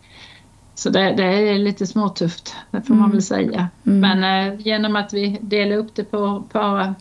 [0.79, 3.01] så det, det, är lite småtufft, det får mm.
[3.01, 3.69] man väl säga.
[3.87, 4.01] Mm.
[4.01, 6.95] Men eh, genom att vi delar upp det på, på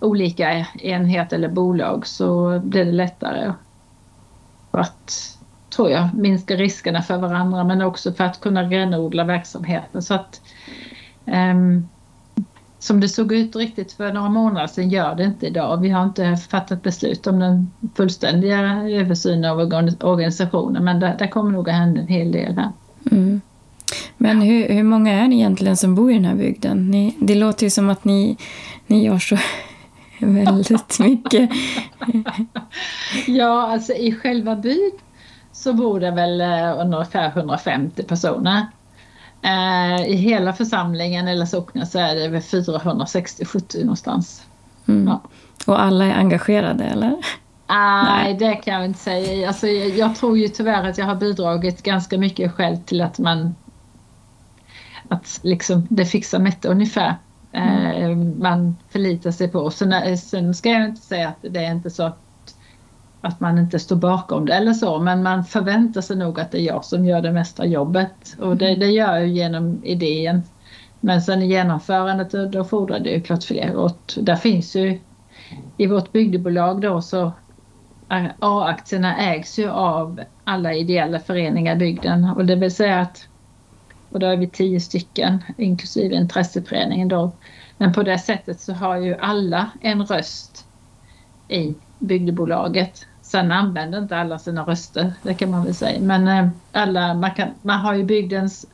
[0.00, 3.52] olika enheter eller bolag så blir det lättare
[4.70, 5.38] att,
[5.76, 10.02] tror jag, minska riskerna för varandra men också för att kunna renodla verksamheten.
[10.02, 10.40] Så att,
[11.24, 11.88] um,
[12.78, 15.80] som det såg ut riktigt för några månader sedan gör det inte idag.
[15.80, 19.58] Vi har inte fattat beslut om den fullständiga översynen av
[20.00, 22.72] organisationen men det, det kommer nog att hända en hel del här.
[23.10, 23.40] Mm.
[24.16, 26.90] Men hur, hur många är ni egentligen som bor i den här bygden?
[26.90, 28.36] Ni, det låter ju som att ni,
[28.86, 29.36] ni gör så
[30.20, 31.50] väldigt mycket.
[33.26, 34.92] ja, alltså i själva byn
[35.52, 38.66] så bor det väl uh, ungefär 150 personer.
[39.46, 44.42] Uh, I hela församlingen eller socknen så är det väl 460-70 någonstans.
[44.88, 45.08] Mm.
[45.08, 45.20] Ja.
[45.66, 47.16] Och alla är engagerade eller?
[47.68, 49.48] Nej, det kan jag inte säga.
[49.48, 53.54] Alltså, jag tror ju tyvärr att jag har bidragit ganska mycket själv till att man
[55.08, 57.14] att liksom det fixar Mette ungefär.
[57.52, 58.38] mm.
[58.38, 59.70] man förlitar sig på.
[59.70, 62.12] Sen, sen ska jag inte säga att det är inte så
[63.20, 66.58] att, man inte står bakom det eller så men man förväntar sig nog att det
[66.58, 68.80] är jag som gör det mesta jobbet och det, mm.
[68.80, 70.42] det gör jag genom idén.
[71.00, 75.00] Men sen i genomförandet då fordrar det ju klart fler och där finns ju
[75.76, 77.32] i vårt bygdebolag då så
[78.38, 83.28] A-aktierna ägs ju av alla ideella föreningar i bygden och det vill säga att
[84.10, 87.32] och då är vi tio stycken inklusive intresseföreningen då.
[87.78, 90.66] Men på det sättet så har ju alla en röst
[91.48, 93.06] i bygdebolaget.
[93.22, 96.00] Sen använder inte alla sina röster, det kan man väl säga.
[96.00, 98.66] Men eh, alla, man, kan, man har ju bygdens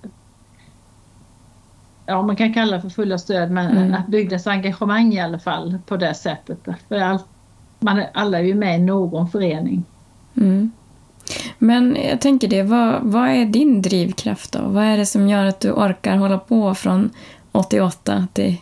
[2.07, 3.95] ja man kan kalla det för fulla stöd men mm.
[3.95, 6.59] att bygdens engagemang i alla fall på det sättet.
[6.89, 7.19] För all,
[7.79, 9.85] man, alla är ju med i någon förening.
[10.37, 10.71] Mm.
[11.59, 14.59] Men jag tänker det, vad, vad är din drivkraft då?
[14.63, 17.11] Vad är det som gör att du orkar hålla på från
[17.53, 18.57] 88 till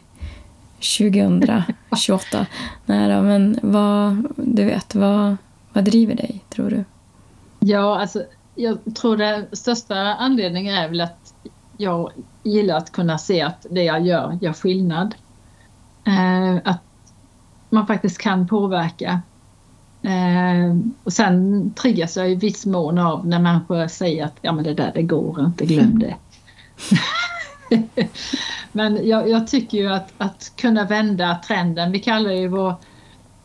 [0.81, 2.47] 2028?
[2.87, 5.37] Nej då, men vad, du vet, vad,
[5.73, 6.85] vad driver dig, tror du?
[7.61, 11.35] Ja, alltså jag tror den största anledningen är väl att
[11.77, 12.12] jag
[12.43, 15.14] gillar att kunna se att det jag gör gör skillnad.
[16.05, 16.83] Eh, att
[17.71, 19.21] man faktiskt kan påverka.
[20.03, 24.64] Eh, och sen triggas jag i viss mån av när människor säger att ja men
[24.64, 26.16] det där det går inte, glöm det.
[28.72, 32.74] men jag, jag, tycker ju att, att kunna vända trenden, vi kallar ju vår,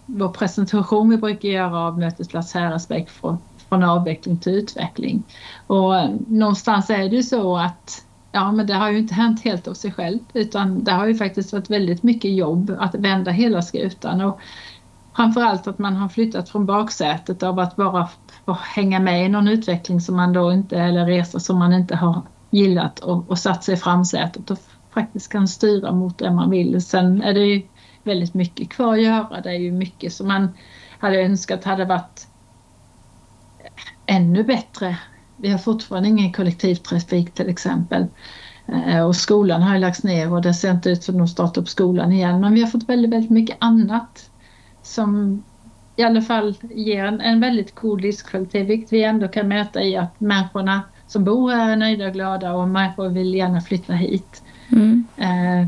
[0.06, 3.38] vår presentation vi brukar göra av Mötesplats Häradsbäck från,
[3.70, 5.24] från avveckling till utveckling.
[5.68, 9.42] Och eh, någonstans är det ju så att Ja, men det har ju inte hänt
[9.44, 13.32] helt av sig själv utan det har ju faktiskt varit väldigt mycket jobb att vända
[13.32, 14.40] hela skutan och
[15.16, 18.10] framförallt att man har flyttat från baksätet av att bara
[18.76, 22.22] hänga med i någon utveckling som man då inte, eller resa som man inte har
[22.56, 24.58] gillat och, och satt sig i framsätet och
[24.94, 26.82] faktiskt kan styra mot det man vill.
[26.82, 27.62] Sen är det ju
[28.04, 29.42] väldigt mycket kvar att göra.
[29.42, 30.50] Det är ju mycket som man
[31.00, 32.28] hade önskat hade varit
[34.06, 34.98] ännu bättre
[35.38, 38.06] vi har fortfarande ingen kollektivtrafik till exempel.
[38.68, 41.28] Eh, och skolan har ju lagts ner och det ser inte ut som att de
[41.28, 42.42] startar upp skolan igen.
[42.42, 44.30] Men vi har fått väldigt, väldigt mycket annat
[44.82, 45.44] som
[45.96, 49.98] i alla fall ger en, en väldigt god livskvalitet, vilket vi ändå kan mäta i
[49.98, 54.44] att människorna som bor här är nöjda och glada och människor vill gärna flytta hit.
[54.72, 55.06] Mm.
[55.18, 55.68] Eh,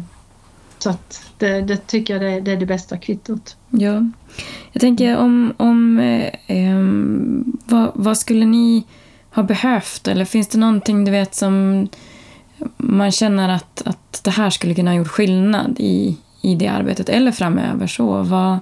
[0.78, 3.56] så att det, det, tycker jag det, det, är det bästa kvittot.
[3.70, 4.06] Ja.
[4.72, 6.78] Jag tänker om, om eh, eh,
[7.66, 8.84] vad, vad skulle ni
[9.30, 10.08] har behövt?
[10.08, 11.88] Eller finns det någonting du vet som
[12.78, 17.10] man känner att, att det här skulle kunna ha gjort skillnad i, i det arbetet
[17.10, 17.88] eller framöver?
[17.88, 18.60] Så vad,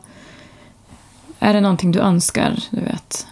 [1.40, 2.60] är det någonting du önskar?
[2.70, 3.28] Du vet?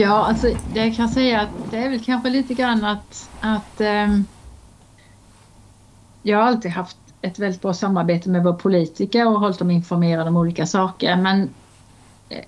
[0.00, 3.80] Ja, alltså det jag kan säga att det är väl kanske lite grann att, att
[3.80, 4.18] eh,
[6.22, 10.30] jag har alltid haft ett väldigt bra samarbete med våra politiker och hållit dem informerade
[10.30, 11.16] om olika saker.
[11.16, 11.50] Men
[12.28, 12.44] eh,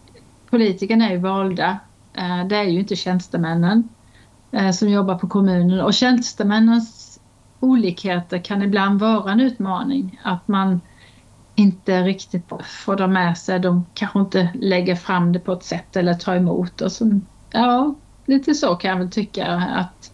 [0.50, 1.78] politikerna är ju valda
[2.12, 3.88] Eh, det är ju inte tjänstemännen
[4.50, 7.20] eh, som jobbar på kommunen och tjänstemännens
[7.60, 10.20] olikheter kan ibland vara en utmaning.
[10.22, 10.80] Att man
[11.54, 13.58] inte riktigt får dem med sig.
[13.58, 16.80] De kanske inte lägger fram det på ett sätt eller tar emot.
[16.80, 17.20] Och så,
[17.52, 17.94] ja,
[18.26, 20.12] lite så kan jag väl tycka att,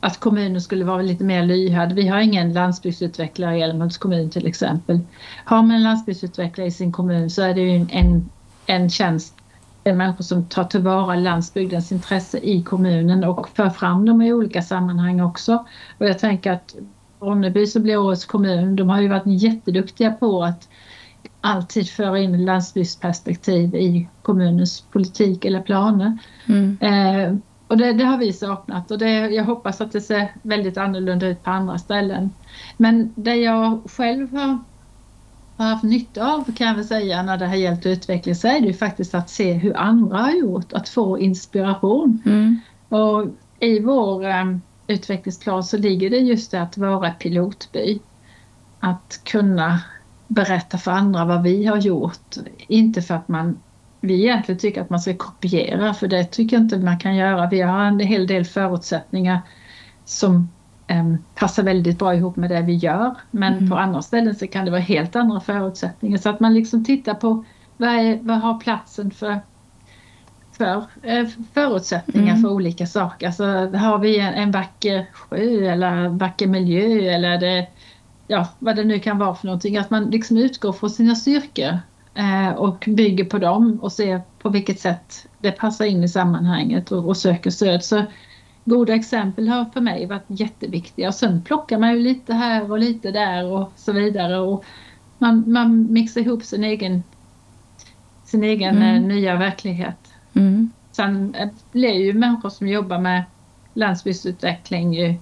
[0.00, 1.92] att kommunen skulle vara lite mer lyhörd.
[1.92, 5.00] Vi har ingen landsbygdsutvecklare i Älmhults kommun till exempel.
[5.44, 8.30] Har man en landsbygdsutvecklare i sin kommun så är det ju en,
[8.66, 9.34] en tjänst
[9.84, 15.20] människor som tar tillvara landsbygdens intresse i kommunen och för fram dem i olika sammanhang
[15.20, 15.64] också.
[15.98, 16.74] Och jag tänker att
[17.20, 20.68] Ronneby som blir årets kommun, de har ju varit jätteduktiga på att
[21.40, 26.18] alltid föra in landsbygdsperspektiv i kommunens politik eller planer.
[26.46, 26.78] Mm.
[26.80, 27.36] Eh,
[27.68, 31.26] och det, det, har vi saknat och det, jag hoppas att det ser väldigt annorlunda
[31.26, 32.30] ut på andra ställen.
[32.76, 34.58] Men det jag själv har
[35.60, 38.60] har haft nytta av kan jag väl säga när det har gällt utveckling så är
[38.60, 42.22] det ju faktiskt att se hur andra har gjort, att få inspiration.
[42.26, 42.60] Mm.
[42.88, 43.26] Och
[43.60, 47.98] i vår um, utvecklingsplan så ligger det just det att vara pilotby.
[48.80, 49.80] Att kunna
[50.30, 52.36] berätta för andra vad vi har gjort.
[52.68, 53.58] Inte för att man
[54.00, 57.48] vi egentligen tycker att man ska kopiera för det tycker jag inte man kan göra.
[57.48, 59.40] Vi har en hel del förutsättningar
[60.04, 60.48] som
[60.90, 63.14] Ehm, passar väldigt bra ihop med det vi gör.
[63.30, 63.70] Men mm.
[63.70, 66.18] på andra ställen så kan det vara helt andra förutsättningar.
[66.18, 67.44] Så att man liksom tittar på
[67.76, 69.40] vad, är, vad har platsen för,
[70.52, 72.42] för eh, förutsättningar mm.
[72.42, 73.26] för olika saker.
[73.26, 73.44] Alltså,
[73.76, 77.66] har vi en, en vacker sjö eller vacker miljö eller det,
[78.30, 79.76] ja, vad det nu kan vara för någonting.
[79.76, 81.78] Att man liksom utgår från sina styrkor
[82.14, 86.92] eh, och bygger på dem och ser på vilket sätt det passar in i sammanhanget
[86.92, 87.84] och, och söker stöd.
[87.84, 88.04] Så
[88.64, 92.78] goda exempel har för mig varit jätteviktiga och sen plockar man ju lite här och
[92.78, 94.64] lite där och så vidare och
[95.18, 97.02] man, man mixar ihop sin egen,
[98.24, 98.96] sin egen mm.
[98.96, 100.12] Eh, nya verklighet.
[100.34, 100.70] Mm.
[100.92, 101.36] Sen
[101.72, 103.22] blir ju människor som jobbar med
[103.74, 105.14] landsbygdsutveckling ju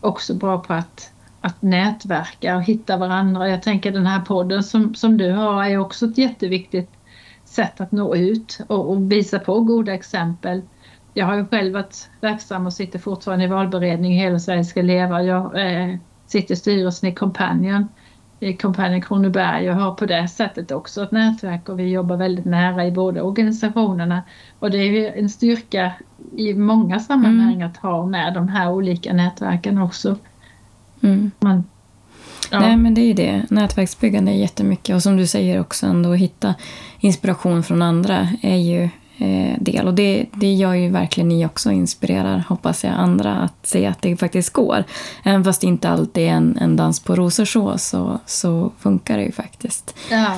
[0.00, 1.11] också bra på att,
[1.42, 3.48] att nätverka och hitta varandra.
[3.48, 6.90] Jag tänker den här podden som, som du har är också ett jätteviktigt
[7.44, 10.62] sätt att nå ut och, och visa på goda exempel.
[11.14, 15.22] Jag har ju själv varit verksam och sitter fortfarande i valberedning Hela Sverige ska leva.
[15.22, 17.88] Jag eh, sitter i styrelsen i Companion
[18.42, 22.44] i Companion Kronoberg och har på det sättet också ett nätverk och vi jobbar väldigt
[22.44, 24.22] nära i båda organisationerna.
[24.58, 25.92] Och det är ju en styrka
[26.36, 27.68] i många sammanhang mm.
[27.68, 30.16] att ha med de här olika nätverken också.
[31.02, 31.30] Mm.
[31.40, 31.64] Man,
[32.50, 32.60] ja.
[32.60, 36.54] Nej men det är det, nätverksbyggande är jättemycket och som du säger också ändå hitta
[37.00, 38.88] inspiration från andra är ju
[39.18, 39.86] eh, del.
[39.86, 44.02] Och det, det gör ju verkligen ni också, inspirerar, hoppas jag, andra att se att
[44.02, 44.84] det faktiskt går.
[45.22, 49.16] Även fast det inte alltid är en, en dans på rosor så, så, så funkar
[49.16, 49.98] det ju faktiskt.
[50.10, 50.36] Ja.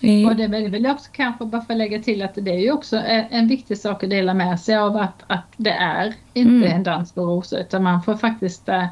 [0.00, 2.96] Och det vill jag också kanske bara få lägga till att det är ju också
[3.30, 6.72] en viktig sak att dela med sig av att, att det är inte mm.
[6.72, 8.86] en dans på rosor utan man får faktiskt äh,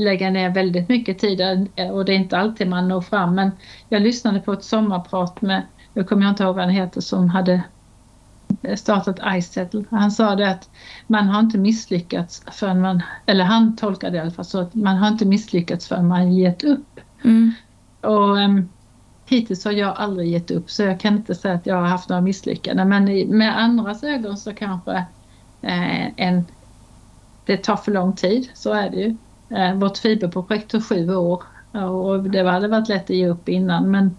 [0.00, 1.40] lägga ner väldigt mycket tid
[1.92, 3.50] och det är inte alltid man når fram men
[3.88, 5.62] jag lyssnade på ett sommarprat med,
[5.94, 7.62] jag kommer inte ihåg vad han heter, som hade
[8.76, 9.84] startat iSettle.
[9.90, 10.70] Han sa det att
[11.06, 14.74] man har inte misslyckats förrän man, eller han tolkade det i alla fall så att
[14.74, 17.00] man har inte misslyckats förrän man gett upp.
[17.24, 17.52] Mm.
[18.00, 18.68] Och um,
[19.26, 22.08] hittills har jag aldrig gett upp så jag kan inte säga att jag har haft
[22.08, 23.04] några misslyckanden men
[23.38, 24.92] med andras ögon så kanske
[25.62, 26.44] eh, en,
[27.46, 29.16] det tar för lång tid, så är det ju.
[29.50, 33.90] Eh, vårt fiberprojekt tog sju år och det hade varit lätt att ge upp innan
[33.90, 34.16] men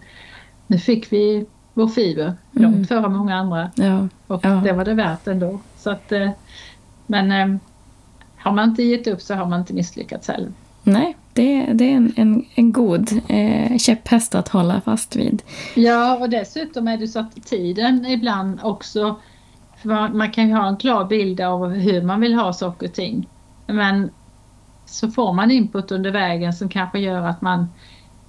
[0.67, 2.88] nu fick vi vår fiber långt mm.
[2.88, 3.72] före många andra.
[3.76, 4.08] Ja.
[4.28, 4.50] Och ja.
[4.50, 5.60] det var det värt ändå.
[5.78, 6.30] Så att, eh,
[7.08, 7.60] men eh,
[8.38, 10.52] har man inte gett upp så har man inte misslyckats heller.
[10.84, 15.41] Nej, det, det är en, en, en god eh, käpphäst att hålla fast vid.
[15.76, 19.20] Ja, och dessutom är det så att tiden ibland också...
[19.84, 22.94] Man, man kan ju ha en klar bild av hur man vill ha saker och
[22.94, 23.28] ting.
[23.67, 24.10] Men
[24.92, 27.68] så får man input under vägen som kanske gör att man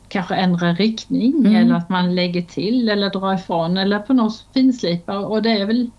[0.08, 1.56] kanske ändra riktning mm.
[1.56, 5.66] eller att man lägger till eller drar ifrån eller på något finslipar och det är
[5.66, 5.90] väl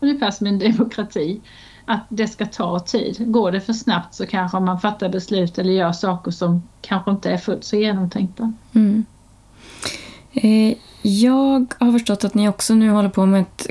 [0.00, 1.40] ungefär som en demokrati.
[1.84, 3.16] Att det ska ta tid.
[3.18, 7.30] Går det för snabbt så kanske man fattar beslut eller gör saker som kanske inte
[7.30, 8.52] är fullt så genomtänkta.
[8.74, 9.04] Mm.
[10.32, 13.66] Eh, jag har förstått att ni också nu håller på med ett,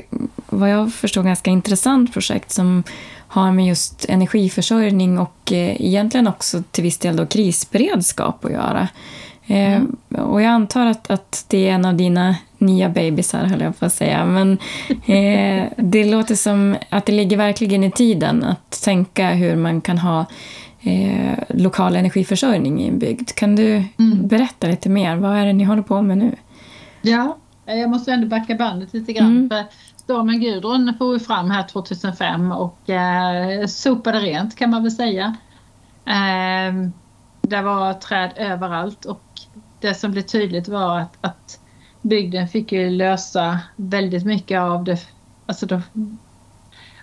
[0.46, 2.82] vad jag förstår, ganska intressant projekt som
[3.30, 8.88] har med just energiförsörjning och eh, egentligen också till viss del då krisberedskap att göra.
[9.46, 9.96] Mm.
[10.10, 13.86] och jag antar att, att det är en av dina nya bebisar, höll jag på
[13.86, 14.24] att säga.
[14.24, 14.58] Men
[15.06, 19.98] eh, det låter som att det ligger verkligen i tiden att tänka hur man kan
[19.98, 20.26] ha
[20.80, 23.30] eh, lokal energiförsörjning i en bygd.
[23.34, 24.28] Kan du mm.
[24.28, 25.16] berätta lite mer?
[25.16, 26.34] Vad är det ni håller på med nu?
[27.02, 29.36] Ja, jag måste ändå backa bandet lite grann.
[29.36, 29.48] Mm.
[29.48, 29.64] För
[30.10, 35.36] stormen Gudrun for fram här 2005 och eh, sopade rent kan man väl säga.
[36.04, 36.74] Eh,
[37.40, 39.22] det var träd överallt och
[39.80, 41.60] det som blev tydligt var att, att
[42.02, 44.98] bygden fick ju lösa väldigt mycket av det,
[45.46, 45.80] alltså då,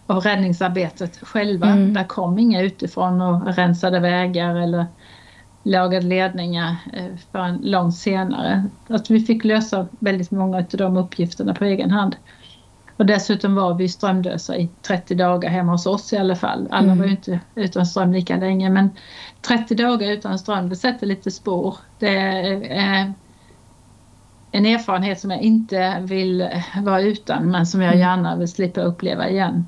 [0.07, 1.67] av räddningsarbetet själva.
[1.67, 1.93] Mm.
[1.93, 4.85] Där kom inga utifrån och rensade vägar eller
[5.63, 8.65] lagade ledningar eh, förrän långt senare.
[8.87, 12.15] Att vi fick lösa väldigt många av de uppgifterna på egen hand.
[12.97, 16.67] Och dessutom var vi strömlösa i 30 dagar hemma hos oss i alla fall.
[16.71, 16.97] Alla mm.
[16.97, 18.89] var ju inte utan ström lika länge men
[19.41, 21.77] 30 dagar utan ström det sätter lite spår.
[21.99, 22.17] Det
[22.69, 23.13] är
[24.51, 26.49] en erfarenhet som jag inte vill
[26.81, 27.99] vara utan men som jag mm.
[27.99, 29.67] gärna vill slippa uppleva igen.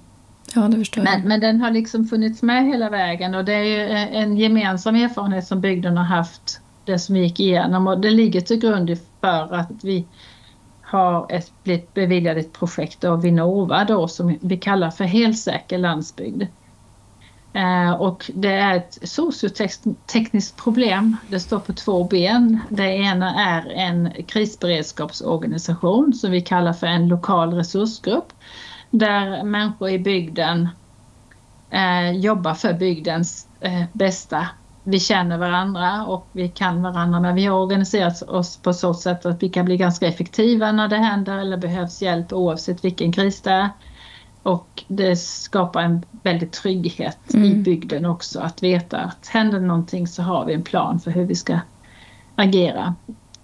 [0.55, 3.63] Ja, det förstår men, men den har liksom funnits med hela vägen och det är
[3.63, 3.87] ju
[4.17, 8.41] en gemensam erfarenhet som bygden har haft, det som vi gick igenom och det ligger
[8.41, 10.05] till grund för att vi
[10.89, 16.43] har ett, blivit beviljade ett projekt av Vinnova då som vi kallar för Helsäker landsbygd.
[17.53, 21.17] Eh, och det är ett sociotekniskt problem.
[21.27, 22.59] Det står på två ben.
[22.69, 28.33] Det ena är en krisberedskapsorganisation som vi kallar för en lokal resursgrupp
[28.89, 30.69] där människor i bygden
[31.69, 34.47] eh, jobbar för bygdens eh, bästa
[34.89, 39.25] vi känner varandra och vi kan varandra men vi har organiserat oss på så sätt
[39.25, 43.41] att vi kan bli ganska effektiva när det händer eller behövs hjälp oavsett vilken kris
[43.41, 43.69] det är.
[44.43, 47.45] Och det skapar en väldig trygghet mm.
[47.45, 51.25] i bygden också att veta att händer någonting så har vi en plan för hur
[51.25, 51.59] vi ska
[52.35, 52.95] agera.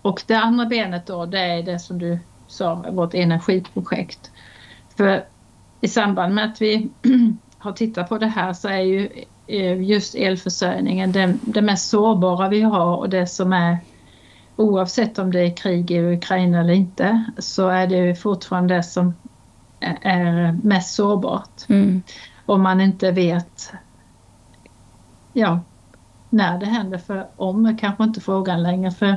[0.02, 4.32] Och det andra benet då det är det som du sa, vårt energiprojekt.
[4.98, 5.26] För
[5.82, 6.90] i samband med att vi
[7.58, 9.10] har tittat på det här så är ju
[9.48, 13.78] just elförsörjningen det, det mest sårbara vi har och det som är
[14.56, 19.14] oavsett om det är krig i Ukraina eller inte så är det fortfarande det som
[20.02, 21.70] är mest sårbart.
[21.70, 22.02] Mm.
[22.46, 23.74] Om man inte vet
[25.34, 25.60] ja,
[26.30, 29.16] när det händer, för om är kanske inte frågan längre för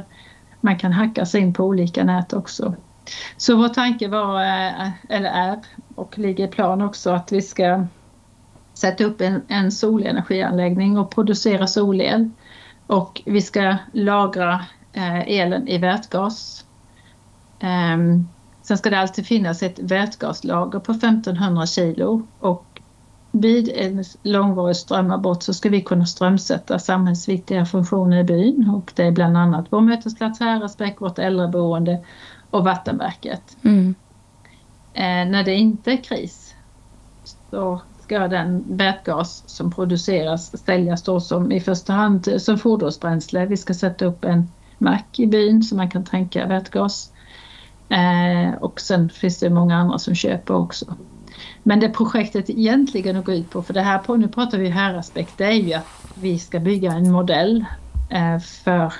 [0.60, 2.74] man kan hacka sig in på olika nät också.
[3.36, 5.58] Så vår tanke var, eh, eller är,
[5.94, 7.86] och ligger i plan också, att vi ska
[8.78, 12.30] sätta upp en, en solenergianläggning och producera solel.
[12.86, 16.64] Och vi ska lagra eh, elen i vätgas.
[17.62, 18.28] Um,
[18.62, 22.80] sen ska det alltid finnas ett vätgaslager på 1500 kilo och
[23.32, 29.02] vid en långvarig strömavbrott så ska vi kunna strömsätta samhällsviktiga funktioner i byn och det
[29.02, 32.04] är bland annat vår mötesplats Häradsbäck, vårt äldreboende
[32.50, 33.56] och vattenverket.
[33.62, 33.94] Mm.
[34.94, 36.54] Eh, när det inte är kris
[37.50, 43.46] så ska den vätgas som produceras säljas då som i första hand som fordonsbränsle.
[43.46, 44.48] Vi ska sätta upp en
[44.78, 47.12] mack i byn så man kan tanka vätgas.
[47.88, 50.94] Eh, och sen finns det många andra som köper också.
[51.62, 55.44] Men det projektet egentligen går ut på, för det här nu pratar vi häraspekt, det
[55.44, 57.64] är ju att vi ska bygga en modell
[58.10, 58.92] eh, för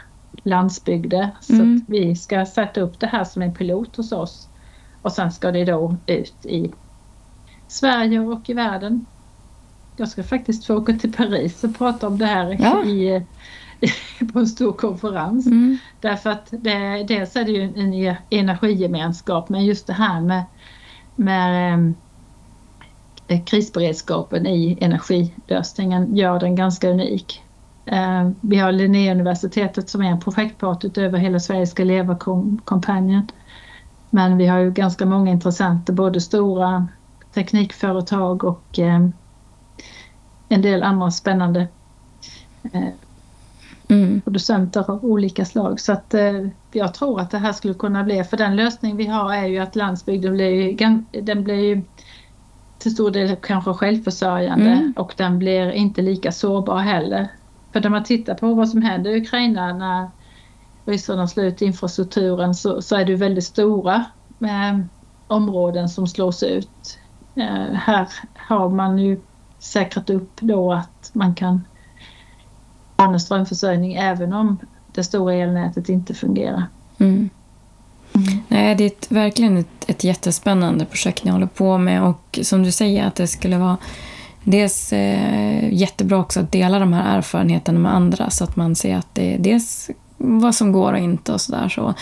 [0.43, 1.31] landsbygder.
[1.41, 1.77] Så mm.
[1.77, 4.49] att vi ska sätta upp det här som en pilot hos oss
[5.03, 6.73] och sen ska det då ut i
[7.69, 9.07] Sverige och i världen.
[9.97, 12.85] Jag ska faktiskt få åka till Paris och prata om det här ja.
[12.87, 13.27] i,
[14.33, 15.47] på en stor konferens.
[15.47, 15.79] Mm.
[16.01, 20.45] Därför att det, dels är det ju en energigemenskap men just det här med,
[21.17, 21.95] med ehm,
[23.29, 27.43] Eh, krisberedskapen i energilösningen gör den ganska unik.
[27.87, 33.29] Eh, vi har Linnéuniversitetet som är en projektpart utöver Hela Sverige ska leva-kampanjen.
[34.11, 36.89] Men vi har ju ganska många intressenter, både stora
[37.35, 39.09] teknikföretag och eh,
[40.49, 41.69] en del andra spännande
[43.89, 44.21] mm.
[44.21, 45.81] producenter av olika slag.
[45.81, 46.15] Så att
[46.73, 49.59] jag tror att det här skulle kunna bli, för den lösning vi har är ju
[49.59, 51.83] att landsbygden blir, den blir
[52.79, 54.95] till stor del kanske självförsörjande mm.
[54.97, 57.29] och den blir inte lika sårbar heller.
[57.73, 60.11] För när man tittar på vad som händer i Ukraina när
[60.85, 64.05] ryssarna slår ut infrastrukturen så, så är det väldigt stora
[64.41, 64.79] eh,
[65.27, 66.99] områden som slås ut.
[67.39, 69.21] Eh, här har man ju
[69.59, 71.65] säkrat upp då att man kan
[72.97, 74.59] en strömförsörjning även om
[74.93, 76.65] det stora elnätet inte fungerar.
[76.99, 77.31] Mm.
[78.13, 78.39] Mm.
[78.49, 82.63] Nej, det är ett, verkligen ett, ett jättespännande projekt ni håller på med och som
[82.63, 83.77] du säger att det skulle vara
[84.45, 88.97] dels eh, jättebra också att dela de här erfarenheterna med andra så att man ser
[88.97, 91.69] att det är dels vad som går och inte och sådär.
[91.69, 91.95] Så.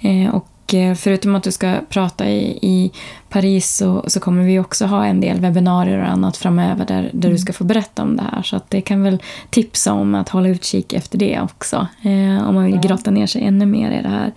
[0.00, 0.48] Eh, och
[0.96, 2.92] förutom att du ska prata i, i
[3.28, 7.30] Paris så, så, kommer vi också ha en del webbinarier och annat framöver där, där
[7.30, 8.42] du ska få berätta om det här.
[8.42, 11.86] Så att det kan väl tipsa om att hålla utkik efter det också.
[12.02, 14.32] Eh, om man vill grotta ner sig ännu mer i det här.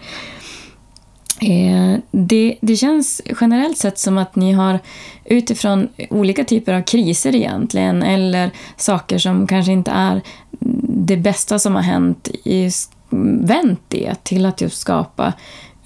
[1.41, 4.79] Eh, det, det känns generellt sett som att ni har
[5.25, 10.21] utifrån olika typer av kriser egentligen eller saker som kanske inte är
[10.89, 12.69] det bästa som har hänt i,
[13.41, 15.33] vänt det till att just skapa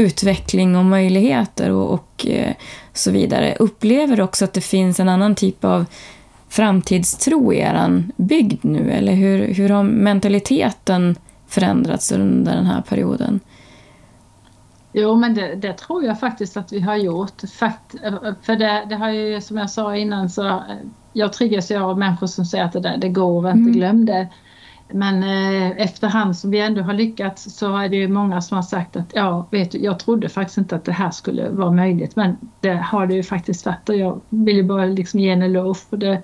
[0.02, 2.54] utveckling och möjligheter och, och eh,
[2.94, 3.56] så vidare.
[3.60, 5.86] Upplever du också att det finns en annan typ av
[6.50, 8.92] framtidstro i er bygd nu?
[8.92, 11.16] Eller hur, hur har mentaliteten
[11.48, 13.40] förändrats under den här perioden?
[14.94, 17.42] Jo, men det, det, tror jag faktiskt att vi har gjort.
[17.60, 17.96] Fakt,
[18.42, 20.64] för det, det, har ju, som jag sa innan, så
[21.14, 23.74] jag triggas ju av människor som säger att det, där, det går inte mm.
[23.74, 24.28] glöm det.
[24.94, 28.64] Men eh, efterhand som vi ändå har lyckats så är det ju många som har
[28.64, 32.16] sagt att ja, vet du, jag trodde faktiskt inte att det här skulle vara möjligt
[32.16, 35.42] men det har det ju faktiskt varit och jag vill ju bara liksom ge en
[35.42, 36.22] eloge för det.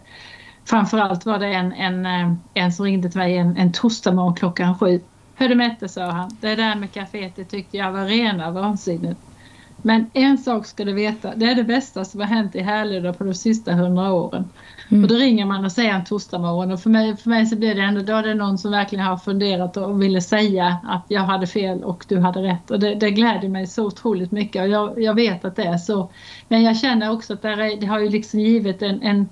[0.66, 4.36] Framförallt var det en, en, eh, en som ringde till mig en, en torsdag morgon
[4.36, 5.00] klockan sju
[5.36, 9.18] Hörru Mette, sa han, det där med kaféet det tyckte jag var rena vansinnet.
[9.82, 13.14] Men en sak ska du veta, det är det bästa som har hänt i Härlöda
[13.14, 14.50] på de sista hundra åren.
[14.90, 15.04] Mm.
[15.04, 17.76] Och då ringer man och säger en torsdagmorgon och för mig, för mig så blir
[17.76, 21.22] det ändå, då är det någon som verkligen har funderat och ville säga att jag
[21.22, 22.72] hade fel och du hade rätt.
[22.72, 25.78] Och det, det gläder mig så otroligt mycket och jag, jag, vet att det är
[25.78, 26.10] så.
[26.48, 29.30] Men jag känner också att det, är, det har ju liksom givit en, en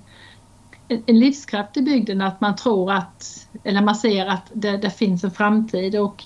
[0.88, 5.24] en livskraft i bygden att man tror att, eller man ser att det, det, finns
[5.24, 6.24] en framtid och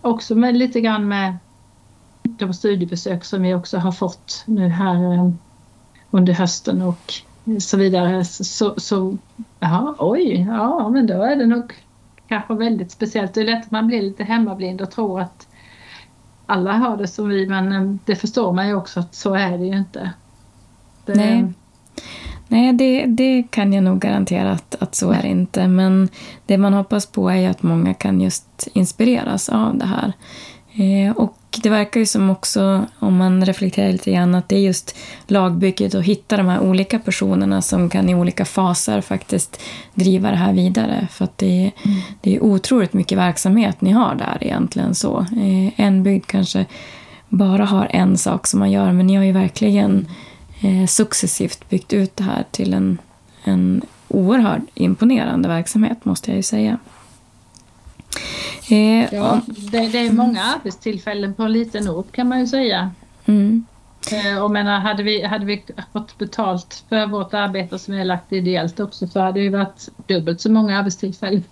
[0.00, 1.36] också med lite grann med
[2.22, 5.30] de studiebesök som vi också har fått nu här eh,
[6.10, 7.14] under hösten och
[7.58, 9.16] så vidare så, så
[9.60, 11.72] ja, oj, ja men då är det nog
[12.28, 13.34] kanske väldigt speciellt.
[13.34, 15.48] Det är lätt att man blir lite hemmablind och tror att
[16.46, 19.58] alla har det som vi men eh, det förstår man ju också att så är
[19.58, 20.10] det ju inte.
[21.04, 21.52] Det, Nej.
[22.48, 25.68] Nej, det, det kan jag nog garantera att, att så är det inte.
[25.68, 26.08] Men
[26.46, 30.12] det man hoppas på är ju att många kan just inspireras av det här.
[30.72, 34.60] Eh, och det verkar ju som också, om man reflekterar lite grann, att det är
[34.60, 34.96] just
[35.26, 39.60] lagbygget och hitta de här olika personerna som kan i olika faser faktiskt
[39.94, 41.08] driva det här vidare.
[41.10, 41.98] För att det, mm.
[42.20, 44.94] det är otroligt mycket verksamhet ni har där egentligen.
[44.94, 45.20] så.
[45.20, 46.66] Eh, en bygd kanske
[47.28, 50.06] bara har en sak som man gör, men ni har ju verkligen
[50.60, 52.98] eh, successivt byggt ut det här till en,
[53.44, 56.78] en oerhört imponerande verksamhet, måste jag ju säga.
[58.70, 62.90] Eh, ja, det, det, är många arbetstillfällen på en liten ort kan man ju säga.
[63.26, 63.64] Mm.
[64.12, 68.06] Eh, och menar, hade, vi, hade vi fått betalt för vårt arbete som vi har
[68.06, 71.44] lagt ideellt också så hade det varit dubbelt så många arbetstillfällen.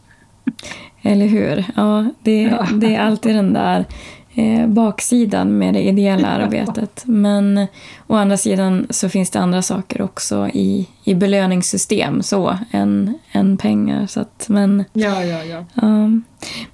[1.02, 1.64] Eller hur?
[1.76, 2.66] Ja, det, ja.
[2.72, 3.84] det är alltid den där
[4.36, 7.02] eh, baksidan med det ideella arbetet.
[7.06, 7.66] Men
[8.06, 13.56] å andra sidan så finns det andra saker också i, i belöningssystem så, än, än
[13.56, 14.06] pengar.
[14.06, 15.64] Så att, men, ja, ja, ja.
[15.74, 16.10] ja.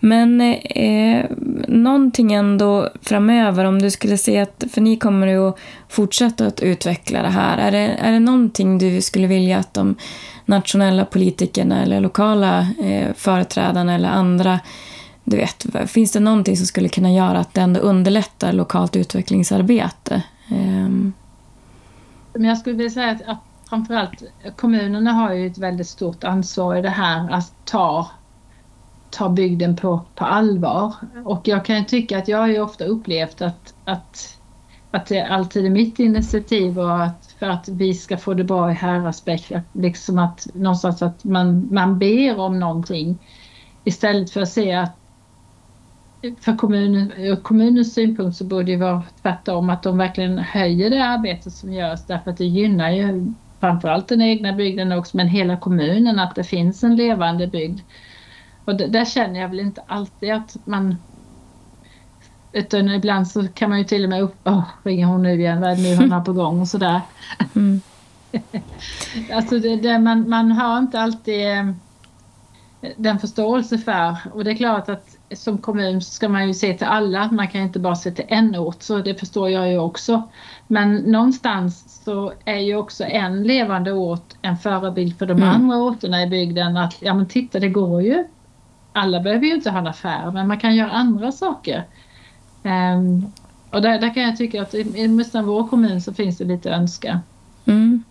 [0.00, 1.24] Men eh,
[1.68, 5.58] någonting ändå framöver, om du skulle se att, för ni kommer ju att
[5.88, 7.58] fortsätta att utveckla det här.
[7.58, 9.96] Är det, är det någonting du skulle vilja att de
[10.44, 14.60] nationella politikerna eller lokala eh, företrädarna eller andra
[15.24, 20.22] du vet, finns det någonting som skulle kunna göra att det ändå underlättar lokalt utvecklingsarbete?
[20.50, 21.12] Um.
[22.32, 24.22] Men jag skulle vilja säga att, att framförallt
[24.56, 28.10] kommunerna har ju ett väldigt stort ansvar i det här att ta,
[29.10, 30.94] ta bygden på, på allvar.
[31.24, 34.38] Och jag kan ju tycka att jag har ju ofta upplevt att, att,
[34.90, 38.70] att det alltid är mitt initiativ och att för att vi ska få det bra
[38.70, 43.18] i Häradsbäck, liksom att någonstans att man, man ber om någonting
[43.84, 45.01] istället för att se att
[46.40, 51.52] för kommunen, kommunens synpunkt så borde det vara tvärtom att de verkligen höjer det arbetet
[51.52, 56.18] som görs därför att det gynnar ju framförallt den egna bygden också men hela kommunen
[56.18, 57.80] att det finns en levande bygd.
[58.64, 60.96] Och där känner jag väl inte alltid att man
[62.52, 65.60] utan ibland så kan man ju till och med upp, oh, ringer hon nu igen,
[65.60, 67.00] vad är det nu hon har på gång och sådär.
[67.56, 67.80] Mm.
[69.32, 71.66] alltså det, det, man, man har inte alltid eh,
[72.96, 76.86] den förståelse för och det är klart att som kommun ska man ju se till
[76.86, 80.22] alla, man kan inte bara se till en ort, så det förstår jag ju också.
[80.66, 85.48] Men någonstans så är ju också en levande ort en förebild för de mm.
[85.48, 88.24] andra orterna i bygden att ja men titta det går ju.
[88.92, 91.84] Alla behöver ju inte ha en affär men man kan göra andra saker.
[92.62, 93.32] Um,
[93.70, 96.70] och där, där, kan jag tycka att i, i vår kommun så finns det lite
[96.70, 97.20] önska.
[97.64, 98.04] Mm.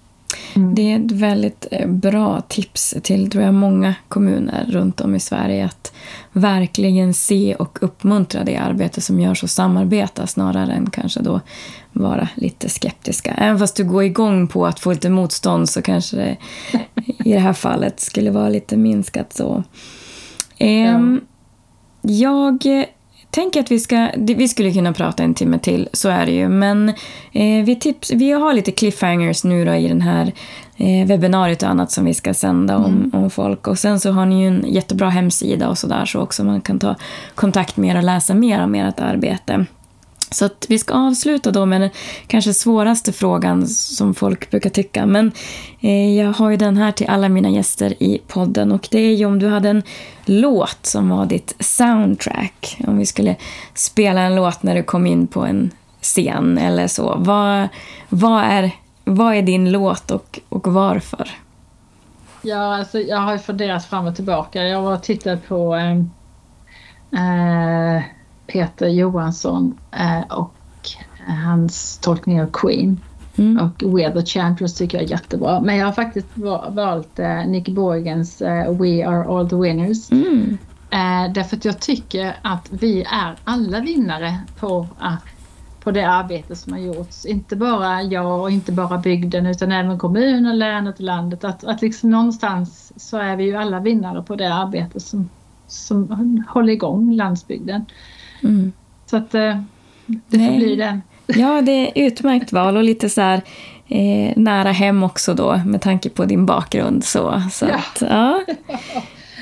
[0.55, 0.75] Mm.
[0.75, 5.19] Det är ett väldigt eh, bra tips till tror jag, många kommuner runt om i
[5.19, 5.93] Sverige att
[6.31, 11.41] verkligen se och uppmuntra det arbete som görs och samarbeta snarare än kanske då
[11.93, 13.33] vara lite skeptiska.
[13.33, 16.37] Även fast du går igång på att få lite motstånd så kanske det
[17.25, 19.63] i det här fallet skulle vara lite minskat så.
[20.59, 21.21] Um,
[22.01, 22.65] jag
[23.31, 26.49] tänker att vi, ska, vi skulle kunna prata en timme till, så är det ju.
[26.49, 26.89] Men
[27.31, 30.31] eh, vi, tips, vi har lite cliffhangers nu då i den här
[30.77, 33.11] eh, webbinariet och annat som vi ska sända om, mm.
[33.13, 33.67] om folk.
[33.67, 36.79] Och sen så har ni ju en jättebra hemsida och sådär så också man kan
[36.79, 36.95] ta
[37.35, 39.65] kontakt med er och läsa mer om ert arbete.
[40.31, 41.89] Så att vi ska avsluta då med den
[42.27, 45.05] kanske svåraste frågan som folk brukar tycka.
[45.05, 45.31] Men
[45.81, 49.15] eh, jag har ju den här till alla mina gäster i podden och det är
[49.15, 49.83] ju om du hade en
[50.25, 52.77] låt som var ditt soundtrack.
[52.87, 53.35] Om vi skulle
[53.73, 55.71] spela en låt när du kom in på en
[56.01, 57.15] scen eller så.
[57.17, 57.67] Vad,
[58.09, 58.71] vad, är,
[59.03, 61.29] vad är din låt och, och varför?
[62.41, 64.63] Ja, alltså jag har funderat fram och tillbaka.
[64.63, 65.97] Jag har tittat på eh,
[67.21, 68.03] eh,
[68.51, 70.53] Peter Johansson eh, och
[71.27, 72.99] hans tolkning av Queen.
[73.37, 73.57] Mm.
[73.65, 75.61] Och We're the Champions tycker jag är jättebra.
[75.61, 76.27] Men jag har faktiskt
[76.67, 80.11] valt eh, Nick Borgens eh, We are all the winners.
[80.11, 80.57] Mm.
[81.33, 84.87] därför att jag tycker att vi är alla vinnare på,
[85.83, 87.25] på det arbete som har gjorts.
[87.25, 91.43] Inte bara jag och inte bara bygden utan även kommunen, länet och landet.
[91.43, 95.29] Att, att liksom någonstans så är vi ju alla vinnare på det arbete som,
[95.67, 97.85] som håller igång landsbygden.
[98.43, 98.71] Mm.
[99.05, 99.61] Så att eh,
[100.05, 101.01] det får bli den.
[101.27, 103.41] Ja, det är utmärkt val och lite så här,
[103.87, 107.03] eh, nära hem också då med tanke på din bakgrund.
[107.03, 107.75] Så, så ja.
[107.75, 108.41] Att, ja.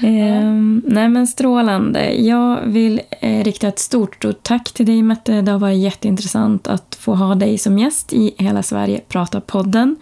[0.03, 0.51] Eh,
[0.83, 2.13] nej men strålande.
[2.13, 5.41] Jag vill eh, rikta ett stort, stort tack till dig Mette.
[5.41, 9.95] Det har varit jätteintressant att få ha dig som gäst i Hela Sverige pratar podden.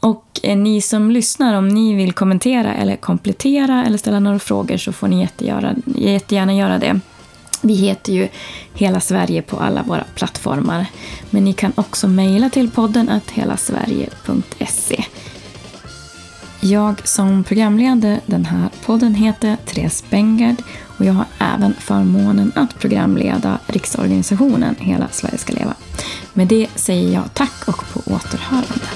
[0.00, 4.76] Och eh, ni som lyssnar, om ni vill kommentera eller komplettera eller ställa några frågor
[4.76, 7.00] så får ni jättegöra, jättegärna göra det.
[7.64, 8.28] Vi heter ju
[8.74, 10.86] Hela Sverige på alla våra plattformar.
[11.30, 15.04] Men ni kan också mejla till podden att helasverige.se.
[16.60, 20.62] Jag som programledare den här podden heter Therese Bengard
[20.98, 25.74] och jag har även förmånen att programleda riksorganisationen Hela Sverige ska leva.
[26.32, 28.86] Med det säger jag tack och på återhörande.